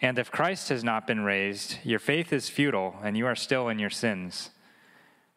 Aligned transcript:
And 0.00 0.18
if 0.18 0.30
Christ 0.30 0.68
has 0.68 0.84
not 0.84 1.06
been 1.06 1.24
raised, 1.24 1.78
your 1.84 1.98
faith 1.98 2.32
is 2.32 2.48
futile, 2.48 2.96
and 3.02 3.16
you 3.16 3.26
are 3.26 3.36
still 3.36 3.68
in 3.68 3.78
your 3.78 3.90
sins. 3.90 4.50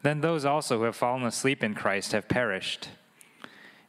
Then 0.02 0.22
those 0.22 0.46
also 0.46 0.78
who 0.78 0.84
have 0.84 0.96
fallen 0.96 1.24
asleep 1.24 1.64
in 1.64 1.74
Christ 1.74 2.12
have 2.12 2.28
perished. 2.28 2.90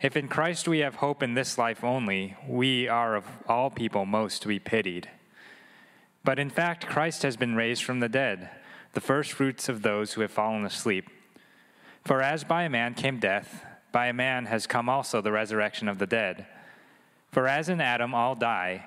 If 0.00 0.16
in 0.16 0.28
Christ 0.28 0.68
we 0.68 0.78
have 0.78 0.96
hope 0.96 1.22
in 1.22 1.34
this 1.34 1.58
life 1.58 1.82
only, 1.82 2.36
we 2.46 2.86
are 2.86 3.16
of 3.16 3.24
all 3.48 3.70
people 3.70 4.06
most 4.06 4.42
to 4.42 4.48
be 4.48 4.60
pitied. 4.60 5.10
But 6.24 6.38
in 6.38 6.50
fact, 6.50 6.86
Christ 6.86 7.22
has 7.22 7.36
been 7.36 7.56
raised 7.56 7.82
from 7.82 8.00
the 8.00 8.08
dead, 8.08 8.50
the 8.92 9.00
first 9.00 9.32
fruits 9.32 9.68
of 9.68 9.82
those 9.82 10.12
who 10.12 10.20
have 10.20 10.30
fallen 10.30 10.64
asleep. 10.64 11.08
For 12.04 12.22
as 12.22 12.44
by 12.44 12.62
a 12.62 12.70
man 12.70 12.94
came 12.94 13.18
death, 13.18 13.64
by 13.90 14.06
a 14.06 14.12
man 14.12 14.46
has 14.46 14.66
come 14.66 14.88
also 14.88 15.20
the 15.20 15.32
resurrection 15.32 15.88
of 15.88 15.98
the 15.98 16.06
dead. 16.06 16.46
For 17.32 17.48
as 17.48 17.68
in 17.68 17.80
Adam 17.80 18.14
all 18.14 18.34
die, 18.34 18.86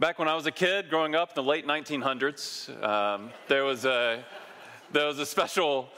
Back 0.00 0.18
when 0.18 0.28
I 0.28 0.34
was 0.34 0.46
a 0.46 0.50
kid, 0.50 0.88
growing 0.88 1.14
up 1.14 1.28
in 1.28 1.34
the 1.34 1.42
late 1.42 1.66
1900s, 1.66 2.82
um, 2.82 3.28
there 3.48 3.64
was 3.64 3.84
a 3.84 4.24
there 4.92 5.06
was 5.06 5.18
a 5.18 5.26
special 5.26 5.90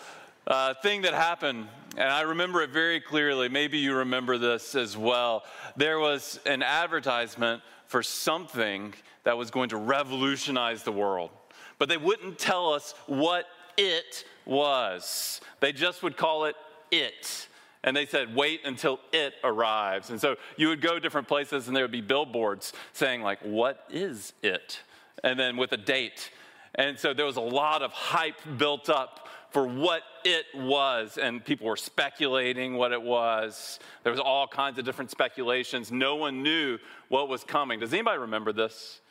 uh, 0.44 0.74
thing 0.82 1.02
that 1.02 1.14
happened, 1.14 1.68
and 1.96 2.08
I 2.08 2.22
remember 2.22 2.62
it 2.62 2.70
very 2.70 2.98
clearly. 2.98 3.48
Maybe 3.48 3.78
you 3.78 3.94
remember 3.94 4.38
this 4.38 4.74
as 4.74 4.96
well. 4.96 5.44
There 5.76 6.00
was 6.00 6.40
an 6.46 6.64
advertisement 6.64 7.62
for 7.86 8.02
something 8.02 8.92
that 9.22 9.38
was 9.38 9.52
going 9.52 9.68
to 9.68 9.76
revolutionize 9.76 10.82
the 10.82 10.90
world, 10.90 11.30
but 11.78 11.88
they 11.88 11.96
wouldn't 11.96 12.40
tell 12.40 12.74
us 12.74 12.96
what 13.06 13.46
it 13.76 14.24
was. 14.44 15.40
They 15.60 15.70
just 15.70 16.02
would 16.02 16.16
call 16.16 16.46
it 16.46 16.56
it 16.90 17.46
and 17.84 17.96
they 17.96 18.06
said, 18.06 18.34
wait 18.34 18.60
until 18.64 19.00
it 19.12 19.34
arrives. 19.42 20.10
And 20.10 20.20
so 20.20 20.36
you 20.56 20.68
would 20.68 20.80
go 20.80 20.98
different 20.98 21.28
places 21.28 21.66
and 21.66 21.76
there 21.76 21.84
would 21.84 21.90
be 21.90 22.00
billboards 22.00 22.72
saying, 22.92 23.22
like, 23.22 23.40
what 23.42 23.84
is 23.90 24.32
it? 24.42 24.80
And 25.24 25.38
then 25.38 25.56
with 25.56 25.72
a 25.72 25.76
date. 25.76 26.30
And 26.74 26.98
so 26.98 27.12
there 27.12 27.26
was 27.26 27.36
a 27.36 27.40
lot 27.40 27.82
of 27.82 27.92
hype 27.92 28.40
built 28.56 28.88
up 28.88 29.28
for 29.50 29.66
what 29.66 30.02
it 30.24 30.46
was, 30.54 31.18
and 31.18 31.44
people 31.44 31.66
were 31.66 31.76
speculating 31.76 32.74
what 32.74 32.90
it 32.90 33.02
was. 33.02 33.78
There 34.02 34.10
was 34.10 34.20
all 34.20 34.46
kinds 34.46 34.78
of 34.78 34.86
different 34.86 35.10
speculations. 35.10 35.92
No 35.92 36.16
one 36.16 36.42
knew 36.42 36.78
what 37.08 37.28
was 37.28 37.44
coming. 37.44 37.78
Does 37.78 37.92
anybody 37.92 38.18
remember 38.18 38.54
this? 38.54 39.02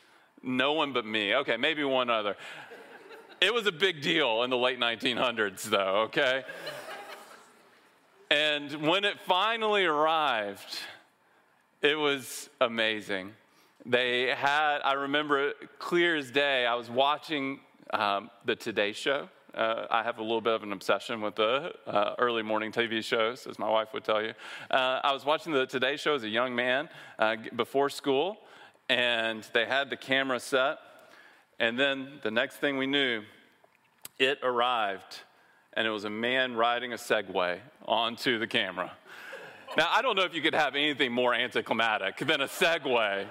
No 0.42 0.72
one 0.72 0.92
but 0.92 1.06
me. 1.06 1.36
Okay, 1.36 1.56
maybe 1.56 1.84
one 1.84 2.10
other. 2.10 2.34
It 3.40 3.54
was 3.54 3.66
a 3.66 3.72
big 3.72 4.02
deal 4.02 4.42
in 4.42 4.50
the 4.50 4.56
late 4.56 4.80
1900s, 4.80 5.62
though, 5.62 6.02
okay? 6.06 6.42
And 8.32 8.88
when 8.88 9.04
it 9.04 9.20
finally 9.20 9.84
arrived, 9.84 10.78
it 11.82 11.96
was 11.96 12.48
amazing. 12.62 13.34
They 13.84 14.28
had, 14.28 14.78
I 14.78 14.94
remember 14.94 15.48
it 15.48 15.78
clear 15.78 16.16
as 16.16 16.30
day, 16.30 16.64
I 16.64 16.74
was 16.74 16.88
watching 16.88 17.60
um, 17.92 18.30
the 18.46 18.56
Today 18.56 18.92
Show. 18.92 19.28
Uh, 19.54 19.84
I 19.90 20.02
have 20.02 20.16
a 20.16 20.22
little 20.22 20.40
bit 20.40 20.54
of 20.54 20.62
an 20.62 20.72
obsession 20.72 21.20
with 21.20 21.34
the 21.34 21.74
uh, 21.86 22.14
early 22.18 22.42
morning 22.42 22.72
TV 22.72 23.04
shows, 23.04 23.46
as 23.46 23.58
my 23.58 23.68
wife 23.68 23.88
would 23.92 24.04
tell 24.04 24.22
you. 24.22 24.32
Uh, 24.70 25.00
I 25.04 25.12
was 25.12 25.26
watching 25.26 25.52
the 25.52 25.66
Today 25.66 25.98
Show 25.98 26.14
as 26.14 26.24
a 26.24 26.30
young 26.30 26.54
man 26.54 26.88
uh, 27.18 27.36
before 27.54 27.90
school, 27.90 28.38
and 28.88 29.46
they 29.52 29.66
had 29.66 29.90
the 29.90 29.96
camera 29.98 30.40
set. 30.40 30.78
And 31.60 31.78
then 31.78 32.18
the 32.22 32.30
next 32.30 32.56
thing 32.56 32.78
we 32.78 32.86
knew, 32.86 33.24
it 34.18 34.38
arrived 34.42 35.20
and 35.74 35.86
it 35.86 35.90
was 35.90 36.04
a 36.04 36.10
man 36.10 36.54
riding 36.54 36.92
a 36.92 36.96
Segway 36.96 37.58
onto 37.86 38.38
the 38.38 38.46
camera. 38.46 38.92
Now, 39.76 39.88
I 39.90 40.02
don't 40.02 40.16
know 40.16 40.24
if 40.24 40.34
you 40.34 40.42
could 40.42 40.54
have 40.54 40.74
anything 40.74 41.12
more 41.12 41.34
anticlimactic 41.34 42.18
than 42.18 42.42
a 42.42 42.48
Segway 42.48 43.26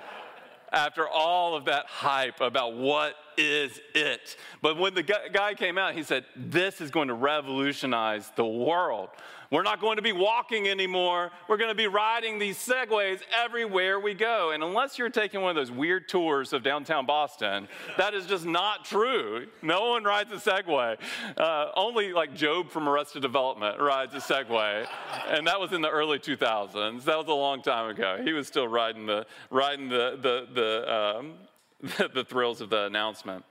after 0.72 1.08
all 1.08 1.56
of 1.56 1.66
that 1.66 1.86
hype 1.86 2.42
about 2.42 2.76
what 2.76 3.16
is 3.38 3.80
it. 3.94 4.38
But 4.62 4.78
when 4.78 4.94
the 4.94 5.04
guy 5.04 5.54
came 5.54 5.78
out, 5.78 5.94
he 5.94 6.04
said, 6.04 6.26
This 6.36 6.82
is 6.82 6.92
going 6.92 7.08
to 7.08 7.14
revolutionize 7.14 8.32
the 8.36 8.46
world. 8.46 9.10
We're 9.52 9.64
not 9.64 9.82
going 9.82 9.98
to 9.98 10.02
be 10.02 10.14
walking 10.14 10.70
anymore. 10.70 11.30
We're 11.50 11.58
going 11.58 11.72
to 11.72 11.76
be 11.76 11.88
riding 11.88 12.40
these 12.40 12.58
segways 12.58 13.20
everywhere 13.38 14.00
we 14.00 14.14
go. 14.14 14.52
And 14.52 14.64
unless 14.64 14.98
you're 14.98 15.10
taking 15.10 15.42
one 15.42 15.50
of 15.50 15.58
those 15.58 15.70
weird 15.70 16.08
tours 16.08 16.54
of 16.54 16.64
downtown 16.64 17.06
Boston, 17.06 17.68
that 17.98 18.14
is 18.14 18.26
just 18.26 18.46
not 18.46 18.86
true. 18.86 19.48
No 19.62 19.90
one 19.90 20.06
rides 20.06 20.32
a 20.32 20.36
Segway. 20.36 20.98
Uh, 21.36 21.68
only 21.76 22.14
like 22.14 22.40
Gob 22.40 22.72
from 22.72 22.88
Arrested 22.88 23.22
Development 23.22 23.78
rides 23.78 24.16
a 24.16 24.20
Segway. 24.20 24.88
And 25.28 25.46
that 25.48 25.60
was 25.60 25.74
in 25.74 25.82
the 25.82 25.90
early 25.90 26.18
2000s. 26.18 27.04
That 27.04 27.18
was 27.18 27.28
a 27.28 27.34
long 27.34 27.62
time 27.62 27.90
ago. 27.90 28.22
He 28.24 28.32
was 28.32 28.48
still 28.48 28.70
riding 28.70 29.06
the, 29.06 29.26
riding 29.50 29.90
the, 29.90 30.18
the, 30.22 30.48
the, 30.54 30.96
um, 30.96 31.34
the, 32.14 32.26
thrills 32.28 32.62
of 32.62 32.70
the 32.70 32.84
announcement. 32.84 33.44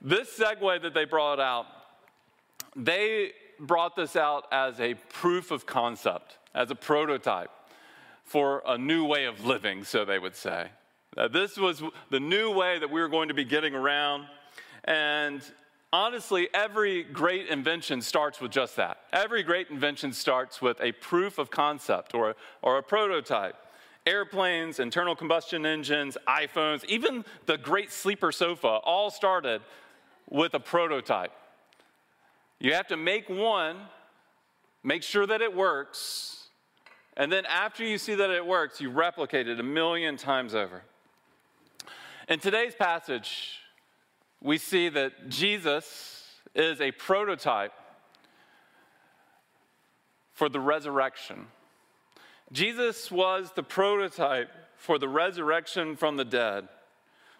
This 0.00 0.38
Segway 0.38 0.80
that 0.82 0.94
they 0.94 1.04
brought 1.04 1.38
out, 1.38 1.66
they 2.74 3.32
brought 3.58 3.94
this 3.94 4.16
out 4.16 4.46
as 4.50 4.80
a 4.80 4.94
proof 4.94 5.50
of 5.50 5.66
concept, 5.66 6.38
as 6.54 6.70
a 6.70 6.74
prototype 6.74 7.50
for 8.24 8.62
a 8.66 8.78
new 8.78 9.04
way 9.04 9.26
of 9.26 9.44
living, 9.44 9.84
so 9.84 10.04
they 10.04 10.18
would 10.18 10.36
say. 10.36 10.68
Uh, 11.16 11.28
this 11.28 11.58
was 11.58 11.82
the 12.10 12.20
new 12.20 12.50
way 12.50 12.78
that 12.78 12.90
we 12.90 13.00
were 13.00 13.08
going 13.08 13.28
to 13.28 13.34
be 13.34 13.44
getting 13.44 13.74
around. 13.74 14.24
And 14.84 15.42
honestly, 15.92 16.48
every 16.54 17.02
great 17.02 17.48
invention 17.48 18.00
starts 18.00 18.40
with 18.40 18.52
just 18.52 18.76
that. 18.76 18.98
Every 19.12 19.42
great 19.42 19.68
invention 19.68 20.12
starts 20.12 20.62
with 20.62 20.80
a 20.80 20.92
proof 20.92 21.38
of 21.38 21.50
concept 21.50 22.14
or, 22.14 22.36
or 22.62 22.78
a 22.78 22.82
prototype. 22.82 23.56
Airplanes, 24.10 24.80
internal 24.80 25.14
combustion 25.14 25.64
engines, 25.64 26.18
iPhones, 26.26 26.84
even 26.86 27.24
the 27.46 27.56
great 27.56 27.92
sleeper 27.92 28.32
sofa 28.32 28.66
all 28.66 29.08
started 29.08 29.62
with 30.28 30.52
a 30.54 30.60
prototype. 30.60 31.32
You 32.58 32.74
have 32.74 32.88
to 32.88 32.96
make 32.96 33.28
one, 33.28 33.76
make 34.82 35.04
sure 35.04 35.26
that 35.28 35.40
it 35.40 35.54
works, 35.54 36.48
and 37.16 37.30
then 37.30 37.46
after 37.46 37.84
you 37.84 37.98
see 37.98 38.16
that 38.16 38.30
it 38.30 38.44
works, 38.44 38.80
you 38.80 38.90
replicate 38.90 39.46
it 39.46 39.60
a 39.60 39.62
million 39.62 40.16
times 40.16 40.54
over. 40.54 40.82
In 42.28 42.40
today's 42.40 42.74
passage, 42.74 43.60
we 44.42 44.58
see 44.58 44.88
that 44.88 45.28
Jesus 45.28 46.26
is 46.54 46.80
a 46.80 46.90
prototype 46.90 47.72
for 50.32 50.48
the 50.48 50.60
resurrection. 50.60 51.46
Jesus 52.52 53.10
was 53.10 53.52
the 53.54 53.62
prototype 53.62 54.50
for 54.76 54.98
the 54.98 55.08
resurrection 55.08 55.96
from 55.96 56.16
the 56.16 56.24
dead. 56.24 56.68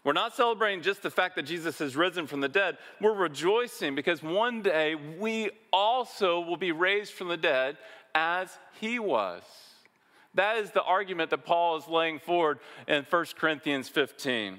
We're 0.05 0.13
not 0.13 0.35
celebrating 0.35 0.83
just 0.83 1.03
the 1.03 1.11
fact 1.11 1.37
that 1.37 1.43
Jesus 1.43 1.79
has 1.79 1.95
risen 1.95 2.27
from 2.27 2.41
the 2.41 2.49
dead. 2.49 2.79
We're 3.01 3.15
rejoicing 3.15 3.95
because 3.95 4.23
one 4.23 4.63
day 4.63 4.95
we 4.95 5.51
also 5.73 6.41
will 6.41 6.57
be 6.57 6.73
raised 6.73 7.13
from 7.13 7.29
the 7.29 7.37
dead 7.37 7.77
as 8.15 8.57
he 8.81 8.99
was. 8.99 9.43
That 10.35 10.59
is 10.59 10.71
the 10.71 10.83
argument 10.83 11.31
that 11.31 11.45
Paul 11.45 11.77
is 11.77 11.89
laying 11.89 12.19
forward 12.19 12.61
in 12.87 13.05
1 13.09 13.27
Corinthians 13.37 13.89
15. 13.89 14.59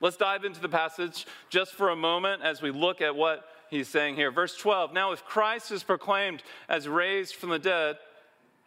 Let's 0.00 0.16
dive 0.16 0.44
into 0.44 0.60
the 0.60 0.68
passage 0.68 1.26
just 1.50 1.74
for 1.74 1.90
a 1.90 1.96
moment 1.96 2.42
as 2.42 2.62
we 2.62 2.70
look 2.70 3.02
at 3.02 3.14
what 3.14 3.44
he's 3.68 3.88
saying 3.88 4.14
here. 4.14 4.30
Verse 4.30 4.56
12 4.56 4.94
Now, 4.94 5.12
if 5.12 5.24
Christ 5.24 5.72
is 5.72 5.82
proclaimed 5.82 6.42
as 6.68 6.88
raised 6.88 7.34
from 7.34 7.50
the 7.50 7.58
dead, 7.58 7.96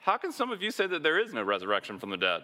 how 0.04 0.18
can 0.18 0.34
some 0.34 0.52
of 0.52 0.62
you 0.62 0.70
say 0.70 0.86
that 0.86 1.02
there 1.02 1.18
is 1.18 1.34
no 1.34 1.44
resurrection 1.44 1.98
from 1.98 2.10
the 2.10 2.18
dead? 2.18 2.42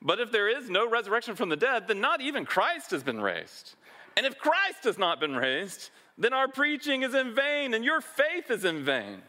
But 0.00 0.20
if 0.20 0.32
there 0.32 0.48
is 0.48 0.70
no 0.70 0.88
resurrection 0.88 1.36
from 1.36 1.50
the 1.50 1.56
dead, 1.56 1.86
then 1.86 2.00
not 2.00 2.22
even 2.22 2.46
Christ 2.46 2.90
has 2.92 3.02
been 3.02 3.20
raised. 3.20 3.74
And 4.16 4.24
if 4.24 4.38
Christ 4.38 4.84
has 4.84 4.96
not 4.96 5.20
been 5.20 5.36
raised, 5.36 5.90
then 6.16 6.32
our 6.32 6.48
preaching 6.48 7.02
is 7.02 7.14
in 7.14 7.34
vain 7.34 7.74
and 7.74 7.84
your 7.84 8.00
faith 8.00 8.50
is 8.50 8.64
in 8.64 8.84
vain. 8.84 9.20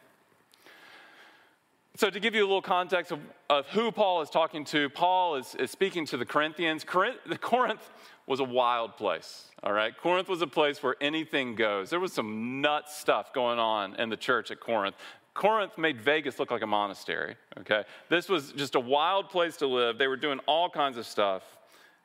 So, 1.98 2.10
to 2.10 2.20
give 2.22 2.34
you 2.34 2.44
a 2.44 2.48
little 2.48 2.62
context 2.62 3.12
of, 3.12 3.20
of 3.50 3.68
who 3.68 3.92
Paul 3.92 4.22
is 4.22 4.30
talking 4.30 4.64
to, 4.66 4.90
Paul 4.90 5.36
is, 5.36 5.54
is 5.56 5.70
speaking 5.70 6.06
to 6.08 6.18
the 6.18 6.26
Corinthians. 6.26 6.86
Corinth, 6.86 7.20
Corinth 7.42 7.92
was 8.26 8.40
a 8.40 8.46
wild 8.46 8.96
place, 8.96 9.50
all 9.62 9.74
right? 9.74 9.96
Corinth 9.98 10.30
was 10.30 10.42
a 10.42 10.48
place 10.48 10.82
where 10.82 10.96
anything 11.02 11.56
goes. 11.56 11.90
There 11.90 12.00
was 12.00 12.14
some 12.14 12.62
nuts 12.62 12.98
stuff 12.98 13.34
going 13.34 13.60
on 13.60 13.98
in 13.98 14.08
the 14.08 14.16
church 14.16 14.52
at 14.52 14.62
Corinth. 14.62 14.96
Corinth 15.34 15.78
made 15.78 16.02
Vegas 16.02 16.40
look 16.40 16.52
like 16.52 16.62
a 16.62 16.68
monastery, 16.68 17.36
okay? 17.60 17.84
This 18.10 18.28
was 18.28 18.52
just 18.52 18.76
a 18.76 18.80
wild 18.80 19.30
place 19.30 19.58
to 19.58 19.68
live. 19.68 19.98
They 19.98 20.08
were 20.08 20.18
doing 20.18 20.40
all 20.46 20.70
kinds 20.70 20.98
of 20.98 21.06
stuff. 21.06 21.44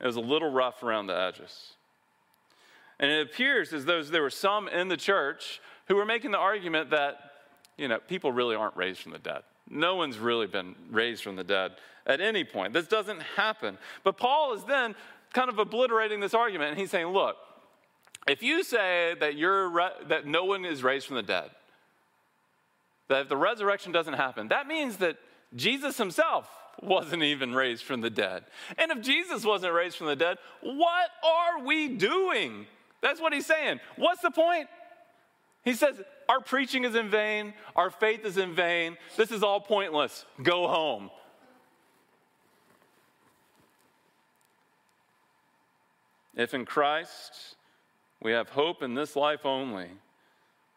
It 0.00 0.06
was 0.06 0.16
a 0.16 0.20
little 0.20 0.50
rough 0.50 0.82
around 0.82 1.08
the 1.08 1.18
edges. 1.18 1.72
And 2.98 3.10
it 3.10 3.26
appears 3.26 3.72
as 3.72 3.84
though 3.84 4.02
there 4.02 4.22
were 4.22 4.30
some 4.30 4.68
in 4.68 4.88
the 4.88 4.96
church 4.96 5.60
who 5.88 5.96
were 5.96 6.04
making 6.04 6.30
the 6.30 6.38
argument 6.38 6.90
that, 6.90 7.16
you 7.76 7.88
know, 7.88 7.98
people 7.98 8.32
really 8.32 8.54
aren't 8.54 8.76
raised 8.76 9.00
from 9.00 9.12
the 9.12 9.18
dead. 9.18 9.42
No 9.68 9.96
one's 9.96 10.18
really 10.18 10.46
been 10.46 10.74
raised 10.90 11.22
from 11.22 11.36
the 11.36 11.44
dead 11.44 11.72
at 12.06 12.20
any 12.20 12.44
point. 12.44 12.72
This 12.72 12.86
doesn't 12.86 13.20
happen. 13.20 13.76
But 14.04 14.16
Paul 14.16 14.54
is 14.54 14.64
then 14.64 14.94
kind 15.32 15.50
of 15.50 15.58
obliterating 15.58 16.20
this 16.20 16.34
argument, 16.34 16.70
and 16.70 16.78
he's 16.78 16.90
saying, 16.90 17.08
look, 17.08 17.36
if 18.28 18.42
you 18.42 18.62
say 18.62 19.14
that, 19.20 19.36
you're 19.36 19.68
re- 19.68 19.90
that 20.08 20.26
no 20.26 20.44
one 20.44 20.64
is 20.64 20.82
raised 20.82 21.06
from 21.06 21.16
the 21.16 21.22
dead, 21.22 21.50
that 23.08 23.22
if 23.22 23.28
the 23.28 23.36
resurrection 23.36 23.92
doesn't 23.92 24.14
happen, 24.14 24.48
that 24.48 24.66
means 24.66 24.96
that 24.98 25.16
Jesus 25.54 25.96
himself 25.98 26.48
wasn't 26.82 27.22
even 27.22 27.54
raised 27.54 27.84
from 27.84 28.00
the 28.00 28.10
dead. 28.10 28.44
And 28.76 28.90
if 28.90 29.00
Jesus 29.00 29.44
wasn't 29.44 29.72
raised 29.72 29.96
from 29.96 30.08
the 30.08 30.16
dead, 30.16 30.38
what 30.60 31.10
are 31.24 31.64
we 31.64 31.88
doing? 31.88 32.66
That's 33.00 33.20
what 33.20 33.32
he's 33.32 33.46
saying. 33.46 33.80
What's 33.96 34.22
the 34.22 34.30
point? 34.30 34.68
He 35.64 35.74
says, 35.74 36.00
Our 36.28 36.40
preaching 36.40 36.84
is 36.84 36.94
in 36.94 37.10
vain, 37.10 37.54
our 37.74 37.90
faith 37.90 38.24
is 38.24 38.36
in 38.36 38.54
vain, 38.54 38.96
this 39.16 39.30
is 39.30 39.42
all 39.42 39.60
pointless. 39.60 40.24
Go 40.42 40.68
home. 40.68 41.10
If 46.34 46.52
in 46.52 46.66
Christ 46.66 47.56
we 48.22 48.32
have 48.32 48.50
hope 48.50 48.82
in 48.82 48.94
this 48.94 49.16
life 49.16 49.46
only, 49.46 49.88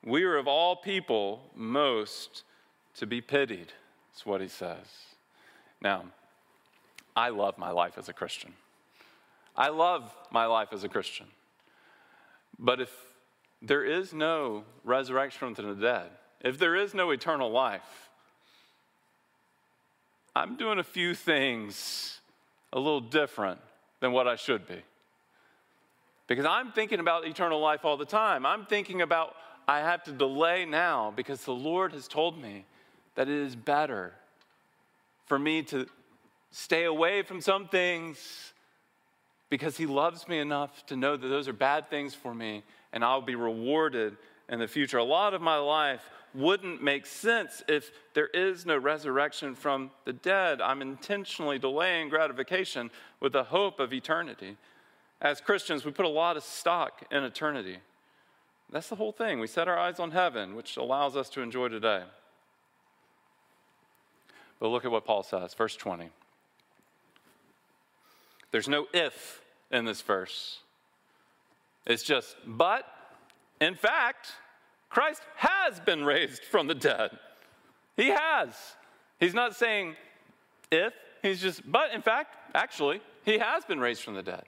we 0.06 0.24
are 0.24 0.38
of 0.38 0.48
all 0.48 0.76
people 0.76 1.42
most 1.56 2.44
to 2.96 3.06
be 3.06 3.22
pitied. 3.22 3.74
That's 4.12 4.26
what 4.26 4.42
he 4.42 4.48
says. 4.48 4.86
Now, 5.82 6.06
I 7.16 7.30
love 7.30 7.58
my 7.58 7.72
life 7.72 7.98
as 7.98 8.10
a 8.10 8.14
Christian. 8.14 8.54
I 9.56 9.70
love 9.70 10.14
my 10.32 10.46
life 10.46 10.70
as 10.72 10.84
a 10.84 10.90
Christian. 10.90 11.28
But 12.58 12.80
if 12.80 12.92
there 13.62 13.84
is 13.84 14.14
no 14.14 14.64
resurrection 14.84 15.54
from 15.54 15.68
the 15.68 15.76
dead, 15.76 16.10
if 16.42 16.58
there 16.58 16.76
is 16.76 16.94
no 16.94 17.12
eternal 17.12 17.52
life, 17.52 18.10
I'm 20.36 20.56
doing 20.56 20.80
a 20.80 20.84
few 20.84 21.14
things 21.14 22.20
a 22.72 22.80
little 22.80 23.02
different 23.02 23.60
than 24.00 24.12
what 24.12 24.28
I 24.28 24.36
should 24.36 24.68
be. 24.68 24.82
Because 26.28 26.46
I'm 26.46 26.72
thinking 26.72 27.00
about 27.00 27.26
eternal 27.26 27.60
life 27.60 27.84
all 27.84 27.98
the 27.98 28.06
time. 28.06 28.46
I'm 28.46 28.66
thinking 28.66 29.02
about 29.02 29.34
I 29.70 29.82
have 29.82 30.04
to 30.06 30.12
delay 30.12 30.66
now 30.66 31.14
because 31.16 31.46
the 31.46 31.54
Lord 31.54 31.94
has 31.94 32.08
told 32.08 32.42
me 32.42 32.66
that 33.14 33.30
it 33.30 33.36
is 33.36 33.56
better 33.56 34.16
for 35.28 35.38
me 35.38 35.62
to 35.62 35.86
stay 36.50 36.86
away 36.86 37.22
from 37.22 37.40
some 37.40 37.68
things 37.68 38.52
because 39.48 39.78
He 39.78 39.86
loves 39.86 40.28
me 40.28 40.40
enough 40.40 40.88
to 40.88 40.96
know 40.96 41.16
that 41.16 41.28
those 41.28 41.48
are 41.48 41.54
bad 41.54 41.88
things 41.88 42.16
for 42.16 42.34
me 42.34 42.64
and 42.94 43.06
I'll 43.06 43.22
be 43.22 43.36
rewarded 43.36 44.18
in 44.50 44.58
the 44.58 44.68
future. 44.68 44.98
A 44.98 45.04
lot 45.04 45.36
of 45.36 45.42
my 45.44 45.58
life 45.58 46.02
wouldn't 46.34 46.82
make 46.82 47.06
sense 47.06 47.62
if 47.68 47.92
there 48.16 48.30
is 48.34 48.66
no 48.66 48.76
resurrection 48.76 49.54
from 49.54 49.92
the 50.04 50.14
dead. 50.14 50.62
I'm 50.62 50.82
intentionally 50.82 51.60
delaying 51.60 52.10
gratification 52.10 52.90
with 53.20 53.34
the 53.34 53.44
hope 53.44 53.80
of 53.80 53.94
eternity. 53.94 54.58
As 55.22 55.40
Christians, 55.40 55.86
we 55.86 55.92
put 55.92 56.06
a 56.06 56.10
lot 56.10 56.38
of 56.38 56.44
stock 56.44 57.04
in 57.12 57.24
eternity. 57.24 57.78
That's 58.72 58.90
the 58.90 58.96
whole 58.96 59.12
thing. 59.12 59.40
We 59.40 59.48
set 59.48 59.68
our 59.68 59.78
eyes 59.78 60.00
on 60.00 60.12
heaven, 60.12 60.56
which 60.56 60.78
allows 60.78 61.16
us 61.16 61.30
to 61.30 61.42
enjoy 61.42 61.70
today. 61.70 62.04
But 64.60 64.68
look 64.70 64.86
at 64.86 64.92
what 64.92 65.06
Paul 65.06 65.24
says, 65.24 65.54
verse 65.54 65.76
20. 65.76 66.10
There's 68.52 68.68
no 68.68 68.88
if 68.94 69.42
in 69.72 69.86
this 69.86 70.02
verse. 70.02 70.60
It's 71.86 72.04
just, 72.04 72.36
but 72.46 72.86
in 73.62 73.76
fact, 73.76 74.34
Christ 74.90 75.22
has 75.36 75.80
been 75.80 76.04
raised 76.04 76.44
from 76.44 76.68
the 76.68 76.76
dead. 76.76 77.12
He 77.96 78.10
has. 78.10 78.56
He's 79.20 79.34
not 79.34 79.56
saying 79.56 79.96
if, 80.72 80.94
he's 81.22 81.42
just, 81.42 81.70
but 81.70 81.94
in 81.94 82.02
fact, 82.02 82.36
actually, 82.54 83.02
he 83.24 83.38
has 83.38 83.66
been 83.66 83.80
raised 83.80 84.02
from 84.02 84.16
the 84.16 84.24
dead. 84.24 84.44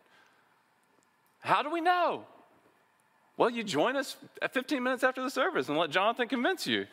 How 1.40 1.64
do 1.64 1.72
we 1.72 1.82
know? 1.82 2.26
Well, 3.38 3.50
you 3.50 3.64
join 3.64 3.96
us 3.96 4.18
at 4.42 4.54
15 4.54 4.84
minutes 4.84 5.04
after 5.04 5.22
the 5.22 5.30
service 5.30 5.70
and 5.70 5.78
let 5.78 5.90
Jonathan 5.90 6.28
convince 6.28 6.68
you. 6.68 6.86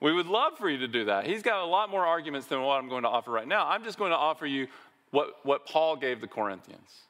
We 0.00 0.12
would 0.12 0.26
love 0.26 0.58
for 0.58 0.68
you 0.68 0.78
to 0.78 0.88
do 0.88 1.06
that. 1.06 1.26
He's 1.26 1.42
got 1.42 1.62
a 1.62 1.66
lot 1.66 1.90
more 1.90 2.04
arguments 2.04 2.46
than 2.46 2.60
what 2.62 2.78
I'm 2.78 2.88
going 2.88 3.04
to 3.04 3.08
offer 3.08 3.30
right 3.30 3.48
now. 3.48 3.66
I'm 3.66 3.84
just 3.84 3.98
going 3.98 4.10
to 4.10 4.16
offer 4.16 4.46
you 4.46 4.68
what, 5.10 5.44
what 5.44 5.66
Paul 5.66 5.96
gave 5.96 6.20
the 6.20 6.26
Corinthians. 6.26 7.04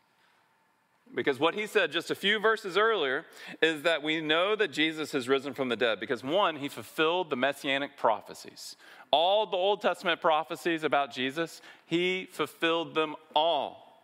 Because 1.14 1.38
what 1.38 1.54
he 1.54 1.66
said 1.66 1.92
just 1.92 2.10
a 2.10 2.14
few 2.14 2.38
verses 2.38 2.76
earlier 2.76 3.24
is 3.62 3.82
that 3.82 4.02
we 4.02 4.20
know 4.20 4.56
that 4.56 4.72
Jesus 4.72 5.12
has 5.12 5.28
risen 5.28 5.54
from 5.54 5.68
the 5.68 5.76
dead 5.76 6.00
because 6.00 6.24
one, 6.24 6.56
he 6.56 6.68
fulfilled 6.68 7.30
the 7.30 7.36
messianic 7.36 7.96
prophecies. 7.96 8.76
All 9.10 9.46
the 9.46 9.56
Old 9.56 9.80
Testament 9.80 10.20
prophecies 10.20 10.82
about 10.82 11.12
Jesus, 11.12 11.62
he 11.86 12.28
fulfilled 12.32 12.94
them 12.94 13.14
all 13.34 14.02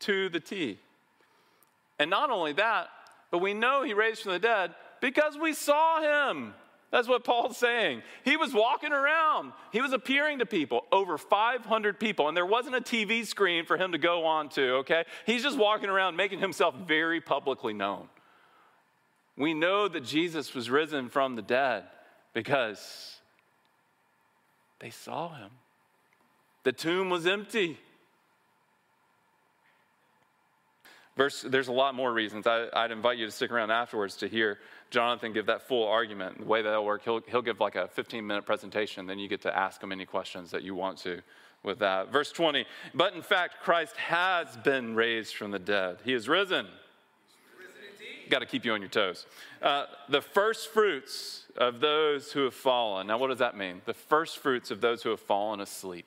to 0.00 0.28
the 0.28 0.40
T. 0.40 0.78
And 2.00 2.08
not 2.08 2.30
only 2.30 2.54
that, 2.54 2.88
but 3.30 3.38
we 3.38 3.52
know 3.52 3.82
he 3.82 3.92
raised 3.92 4.22
from 4.22 4.32
the 4.32 4.38
dead 4.38 4.74
because 5.02 5.36
we 5.38 5.52
saw 5.52 6.30
him. 6.30 6.54
That's 6.90 7.06
what 7.06 7.24
Paul's 7.24 7.58
saying. 7.58 8.02
He 8.24 8.38
was 8.38 8.54
walking 8.54 8.90
around, 8.90 9.52
he 9.70 9.82
was 9.82 9.92
appearing 9.92 10.38
to 10.38 10.46
people, 10.46 10.86
over 10.90 11.18
500 11.18 12.00
people, 12.00 12.26
and 12.26 12.36
there 12.36 12.46
wasn't 12.46 12.74
a 12.74 12.80
TV 12.80 13.24
screen 13.24 13.66
for 13.66 13.76
him 13.76 13.92
to 13.92 13.98
go 13.98 14.24
on 14.24 14.48
to, 14.50 14.76
okay? 14.76 15.04
He's 15.26 15.42
just 15.42 15.58
walking 15.58 15.90
around 15.90 16.16
making 16.16 16.40
himself 16.40 16.74
very 16.88 17.20
publicly 17.20 17.74
known. 17.74 18.08
We 19.36 19.52
know 19.52 19.86
that 19.86 20.04
Jesus 20.04 20.54
was 20.54 20.70
risen 20.70 21.10
from 21.10 21.36
the 21.36 21.42
dead 21.42 21.84
because 22.32 23.20
they 24.80 24.90
saw 24.90 25.34
him. 25.34 25.50
The 26.64 26.72
tomb 26.72 27.10
was 27.10 27.26
empty. 27.26 27.78
Verse, 31.16 31.42
there's 31.42 31.68
a 31.68 31.72
lot 31.72 31.94
more 31.94 32.12
reasons. 32.12 32.46
I, 32.46 32.68
would 32.74 32.90
invite 32.90 33.18
you 33.18 33.26
to 33.26 33.32
stick 33.32 33.50
around 33.50 33.70
afterwards 33.70 34.16
to 34.16 34.28
hear 34.28 34.58
Jonathan 34.90 35.32
give 35.32 35.46
that 35.46 35.62
full 35.62 35.86
argument. 35.86 36.38
The 36.38 36.44
way 36.44 36.62
that'll 36.62 36.84
work, 36.84 37.02
he'll, 37.04 37.20
he'll 37.20 37.42
give 37.42 37.60
like 37.60 37.76
a 37.76 37.88
15 37.88 38.26
minute 38.26 38.46
presentation, 38.46 39.06
then 39.06 39.18
you 39.18 39.28
get 39.28 39.42
to 39.42 39.56
ask 39.56 39.82
him 39.82 39.92
any 39.92 40.06
questions 40.06 40.50
that 40.50 40.62
you 40.62 40.74
want 40.74 40.98
to 40.98 41.20
with 41.62 41.78
that. 41.80 42.10
Verse 42.10 42.32
20, 42.32 42.64
but 42.94 43.14
in 43.14 43.22
fact, 43.22 43.56
Christ 43.62 43.96
has 43.96 44.56
been 44.58 44.94
raised 44.94 45.34
from 45.34 45.50
the 45.50 45.58
dead. 45.58 45.98
He 46.04 46.12
is 46.12 46.28
risen. 46.28 46.66
Got 48.30 48.38
to 48.38 48.46
keep 48.46 48.64
you 48.64 48.72
on 48.72 48.80
your 48.80 48.88
toes. 48.88 49.26
Uh, 49.60 49.86
the 50.08 50.22
first 50.22 50.68
fruits 50.68 51.46
of 51.56 51.80
those 51.80 52.30
who 52.32 52.44
have 52.44 52.54
fallen. 52.54 53.08
Now, 53.08 53.18
what 53.18 53.28
does 53.28 53.40
that 53.40 53.56
mean? 53.56 53.82
The 53.84 53.94
first 53.94 54.38
fruits 54.38 54.70
of 54.70 54.80
those 54.80 55.02
who 55.02 55.10
have 55.10 55.20
fallen 55.20 55.60
asleep. 55.60 56.06